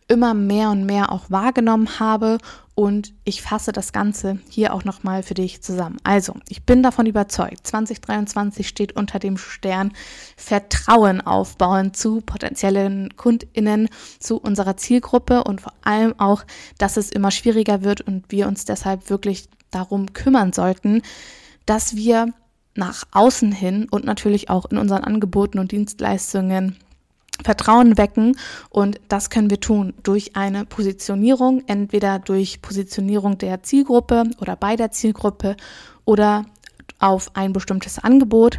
immer 0.08 0.34
mehr 0.34 0.70
und 0.70 0.84
mehr 0.84 1.12
auch 1.12 1.30
wahrgenommen 1.30 1.98
habe 1.98 2.38
und 2.80 3.12
ich 3.24 3.42
fasse 3.42 3.72
das 3.72 3.92
Ganze 3.92 4.38
hier 4.48 4.72
auch 4.72 4.84
nochmal 4.84 5.22
für 5.22 5.34
dich 5.34 5.62
zusammen. 5.62 5.98
Also, 6.02 6.36
ich 6.48 6.64
bin 6.64 6.82
davon 6.82 7.04
überzeugt, 7.04 7.66
2023 7.66 8.66
steht 8.66 8.96
unter 8.96 9.18
dem 9.18 9.36
Stern 9.36 9.92
Vertrauen 10.34 11.20
aufbauen 11.20 11.92
zu 11.92 12.22
potenziellen 12.22 13.14
KundInnen, 13.16 13.90
zu 14.18 14.38
unserer 14.38 14.78
Zielgruppe 14.78 15.44
und 15.44 15.60
vor 15.60 15.74
allem 15.82 16.18
auch, 16.18 16.44
dass 16.78 16.96
es 16.96 17.10
immer 17.10 17.30
schwieriger 17.30 17.82
wird 17.82 18.00
und 18.00 18.24
wir 18.30 18.48
uns 18.48 18.64
deshalb 18.64 19.10
wirklich 19.10 19.50
darum 19.70 20.14
kümmern 20.14 20.54
sollten, 20.54 21.02
dass 21.66 21.96
wir 21.96 22.32
nach 22.74 23.04
außen 23.12 23.52
hin 23.52 23.88
und 23.90 24.06
natürlich 24.06 24.48
auch 24.48 24.64
in 24.70 24.78
unseren 24.78 25.04
Angeboten 25.04 25.58
und 25.58 25.72
Dienstleistungen 25.72 26.76
Vertrauen 27.44 27.98
wecken 27.98 28.36
und 28.68 29.00
das 29.08 29.30
können 29.30 29.50
wir 29.50 29.60
tun 29.60 29.94
durch 30.02 30.36
eine 30.36 30.64
Positionierung, 30.64 31.62
entweder 31.66 32.18
durch 32.18 32.62
Positionierung 32.62 33.38
der 33.38 33.62
Zielgruppe 33.62 34.24
oder 34.40 34.56
bei 34.56 34.76
der 34.76 34.90
Zielgruppe 34.90 35.56
oder 36.04 36.46
auf 36.98 37.30
ein 37.34 37.52
bestimmtes 37.52 37.98
Angebot. 37.98 38.58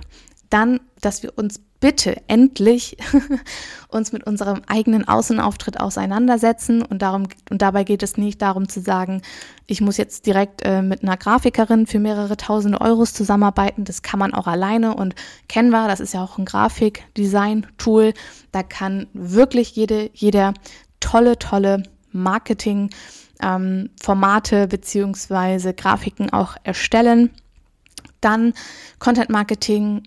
Dann, 0.52 0.82
dass 1.00 1.24
wir 1.24 1.36
uns 1.38 1.60
bitte 1.82 2.22
endlich 2.28 2.96
uns 3.90 4.14
mit 4.14 4.26
unserem 4.26 4.62
eigenen 4.68 5.08
Außenauftritt 5.08 5.80
auseinandersetzen 5.80 6.84
und 6.84 7.02
darum 7.02 7.28
und 7.50 7.62
dabei 7.62 7.84
geht 7.84 8.04
es 8.04 8.18
nicht 8.18 8.42
darum 8.42 8.70
zu 8.70 8.82
sagen, 8.82 9.24
ich 9.66 9.82
muss 9.82 9.98
jetzt 9.98 10.28
direkt 10.28 10.62
äh, 10.64 10.84
mit 10.84 11.02
einer 11.02 11.18
Grafikerin 11.18 11.88
für 11.88 12.00
mehrere 12.00 12.38
tausende 12.38 12.80
Euros 12.80 13.14
zusammenarbeiten. 13.14 13.84
Das 13.84 14.04
kann 14.04 14.20
man 14.20 14.34
auch 14.34 14.46
alleine 14.46 14.96
und 14.96 15.16
Canva, 15.50 15.88
das 15.88 16.00
ist 16.00 16.14
ja 16.14 16.24
auch 16.24 16.38
ein 16.38 16.46
Grafikdesign-Tool, 16.46 18.14
da 18.52 18.62
kann 18.62 19.08
wirklich 19.14 19.76
jede 19.76 20.12
jeder 20.14 20.54
tolle 21.00 21.40
tolle 21.40 21.82
Marketing 22.12 22.92
ähm, 23.42 23.90
Formate 24.00 24.68
beziehungsweise 24.68 25.74
Grafiken 25.74 26.32
auch 26.32 26.58
erstellen. 26.64 27.32
Dann 28.20 28.54
Content 29.00 29.32
Marketing 29.32 30.04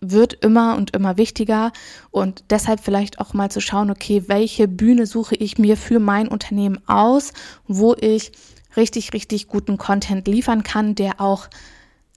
wird 0.00 0.32
immer 0.44 0.76
und 0.76 0.94
immer 0.96 1.16
wichtiger 1.16 1.72
und 2.10 2.44
deshalb 2.50 2.80
vielleicht 2.80 3.20
auch 3.20 3.34
mal 3.34 3.50
zu 3.50 3.60
schauen, 3.60 3.90
okay, 3.90 4.24
welche 4.26 4.66
Bühne 4.66 5.06
suche 5.06 5.34
ich 5.34 5.58
mir 5.58 5.76
für 5.76 5.98
mein 5.98 6.28
Unternehmen 6.28 6.80
aus, 6.86 7.32
wo 7.66 7.94
ich 7.94 8.32
richtig, 8.76 9.12
richtig 9.12 9.48
guten 9.48 9.76
Content 9.76 10.26
liefern 10.26 10.62
kann, 10.62 10.94
der 10.94 11.20
auch 11.20 11.48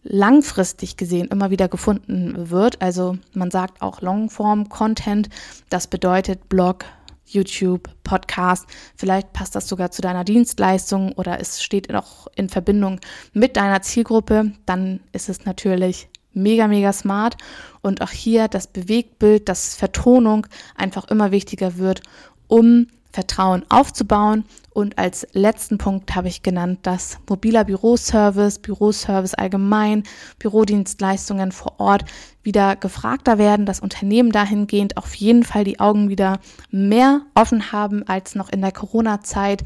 langfristig 0.03 0.97
gesehen 0.97 1.27
immer 1.27 1.49
wieder 1.49 1.67
gefunden 1.67 2.49
wird. 2.49 2.81
Also 2.81 3.17
man 3.33 3.51
sagt 3.51 3.81
auch 3.81 4.01
Longform-Content, 4.01 5.29
das 5.69 5.87
bedeutet 5.87 6.49
Blog, 6.49 6.85
YouTube, 7.25 7.89
Podcast. 8.03 8.65
Vielleicht 8.95 9.33
passt 9.33 9.55
das 9.55 9.67
sogar 9.67 9.91
zu 9.91 10.01
deiner 10.01 10.23
Dienstleistung 10.23 11.13
oder 11.13 11.39
es 11.39 11.63
steht 11.63 11.89
noch 11.89 12.27
in 12.35 12.49
Verbindung 12.49 12.99
mit 13.33 13.55
deiner 13.55 13.81
Zielgruppe. 13.81 14.51
Dann 14.65 14.99
ist 15.13 15.29
es 15.29 15.45
natürlich 15.45 16.09
mega, 16.33 16.67
mega 16.67 16.93
smart. 16.93 17.37
Und 17.81 18.01
auch 18.01 18.11
hier 18.11 18.47
das 18.47 18.67
Bewegtbild, 18.67 19.49
das 19.49 19.75
Vertonung 19.75 20.47
einfach 20.75 21.05
immer 21.09 21.31
wichtiger 21.31 21.77
wird, 21.77 22.01
um 22.47 22.87
Vertrauen 23.13 23.63
aufzubauen. 23.69 24.43
Und 24.71 24.97
als 24.97 25.27
letzten 25.33 25.77
Punkt 25.77 26.15
habe 26.15 26.27
ich 26.27 26.41
genannt, 26.41 26.79
dass 26.81 27.19
mobiler 27.29 27.63
Büroservice, 27.63 28.57
Büroservice 28.57 29.35
allgemein, 29.35 30.03
Bürodienstleistungen 30.39 31.51
vor 31.51 31.79
Ort 31.79 32.05
wieder 32.41 32.75
gefragter 32.75 33.37
werden, 33.37 33.67
dass 33.67 33.79
Unternehmen 33.79 34.31
dahingehend 34.31 34.97
auf 34.97 35.13
jeden 35.13 35.43
Fall 35.43 35.63
die 35.63 35.79
Augen 35.79 36.09
wieder 36.09 36.39
mehr 36.71 37.21
offen 37.35 37.71
haben 37.71 38.07
als 38.07 38.33
noch 38.33 38.49
in 38.49 38.61
der 38.61 38.71
Corona-Zeit 38.71 39.63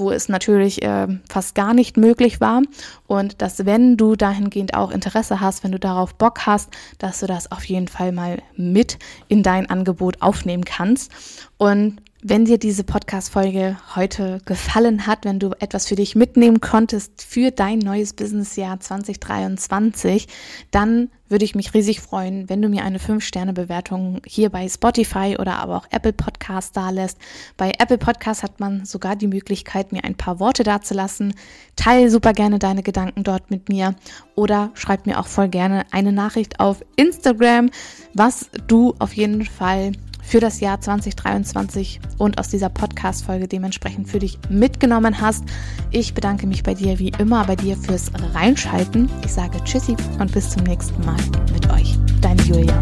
wo 0.00 0.10
es 0.10 0.28
natürlich 0.28 0.82
äh, 0.82 1.06
fast 1.28 1.54
gar 1.54 1.74
nicht 1.74 1.96
möglich 1.96 2.40
war. 2.40 2.62
Und 3.06 3.40
dass, 3.40 3.64
wenn 3.66 3.96
du 3.96 4.16
dahingehend 4.16 4.74
auch 4.74 4.90
Interesse 4.90 5.40
hast, 5.40 5.62
wenn 5.62 5.72
du 5.72 5.78
darauf 5.78 6.14
Bock 6.14 6.46
hast, 6.46 6.70
dass 6.98 7.20
du 7.20 7.26
das 7.26 7.52
auf 7.52 7.64
jeden 7.64 7.86
Fall 7.86 8.10
mal 8.10 8.42
mit 8.56 8.98
in 9.28 9.42
dein 9.42 9.70
Angebot 9.70 10.20
aufnehmen 10.20 10.64
kannst. 10.64 11.12
Und 11.58 12.00
wenn 12.22 12.44
dir 12.44 12.58
diese 12.58 12.84
Podcast-Folge 12.84 13.78
heute 13.94 14.40
gefallen 14.44 15.06
hat, 15.06 15.24
wenn 15.24 15.38
du 15.38 15.52
etwas 15.58 15.86
für 15.86 15.94
dich 15.94 16.14
mitnehmen 16.14 16.60
konntest 16.60 17.22
für 17.22 17.50
dein 17.50 17.78
neues 17.78 18.12
Businessjahr 18.12 18.78
2023, 18.78 20.28
dann 20.70 21.10
würde 21.30 21.44
ich 21.44 21.54
mich 21.54 21.72
riesig 21.72 22.00
freuen, 22.00 22.48
wenn 22.48 22.60
du 22.60 22.68
mir 22.68 22.84
eine 22.84 22.98
5-Sterne-Bewertung 22.98 24.20
hier 24.26 24.50
bei 24.50 24.68
Spotify 24.68 25.36
oder 25.38 25.58
aber 25.58 25.76
auch 25.76 25.86
Apple 25.90 26.12
Podcast 26.12 26.76
da 26.76 26.90
lässt. 26.90 27.18
Bei 27.56 27.72
Apple 27.78 27.98
Podcast 27.98 28.42
hat 28.42 28.60
man 28.60 28.84
sogar 28.84 29.16
die 29.16 29.28
Möglichkeit, 29.28 29.92
mir 29.92 30.04
ein 30.04 30.16
paar 30.16 30.40
Worte 30.40 30.64
dazulassen. 30.64 31.34
Teil 31.76 32.10
super 32.10 32.32
gerne 32.32 32.58
deine 32.58 32.82
Gedanken 32.82 33.22
dort 33.22 33.50
mit 33.50 33.68
mir 33.68 33.94
oder 34.34 34.70
schreib 34.74 35.06
mir 35.06 35.20
auch 35.20 35.26
voll 35.26 35.48
gerne 35.48 35.84
eine 35.92 36.12
Nachricht 36.12 36.60
auf 36.60 36.84
Instagram, 36.96 37.70
was 38.12 38.50
du 38.66 38.94
auf 38.98 39.12
jeden 39.14 39.44
Fall 39.44 39.92
für 40.22 40.40
das 40.40 40.60
Jahr 40.60 40.80
2023 40.80 42.00
und 42.18 42.38
aus 42.38 42.48
dieser 42.48 42.68
Podcast-Folge 42.68 43.48
dementsprechend 43.48 44.08
für 44.08 44.18
dich 44.18 44.38
mitgenommen 44.48 45.20
hast. 45.20 45.44
Ich 45.90 46.14
bedanke 46.14 46.46
mich 46.46 46.62
bei 46.62 46.74
dir 46.74 46.98
wie 46.98 47.12
immer 47.18 47.44
bei 47.44 47.56
dir 47.56 47.76
fürs 47.76 48.10
Reinschalten. 48.34 49.10
Ich 49.24 49.32
sage 49.32 49.62
Tschüssi 49.64 49.96
und 50.18 50.32
bis 50.32 50.50
zum 50.50 50.64
nächsten 50.64 51.04
Mal 51.04 51.20
mit 51.52 51.70
euch. 51.70 51.98
Deine 52.20 52.42
Julia. 52.42 52.80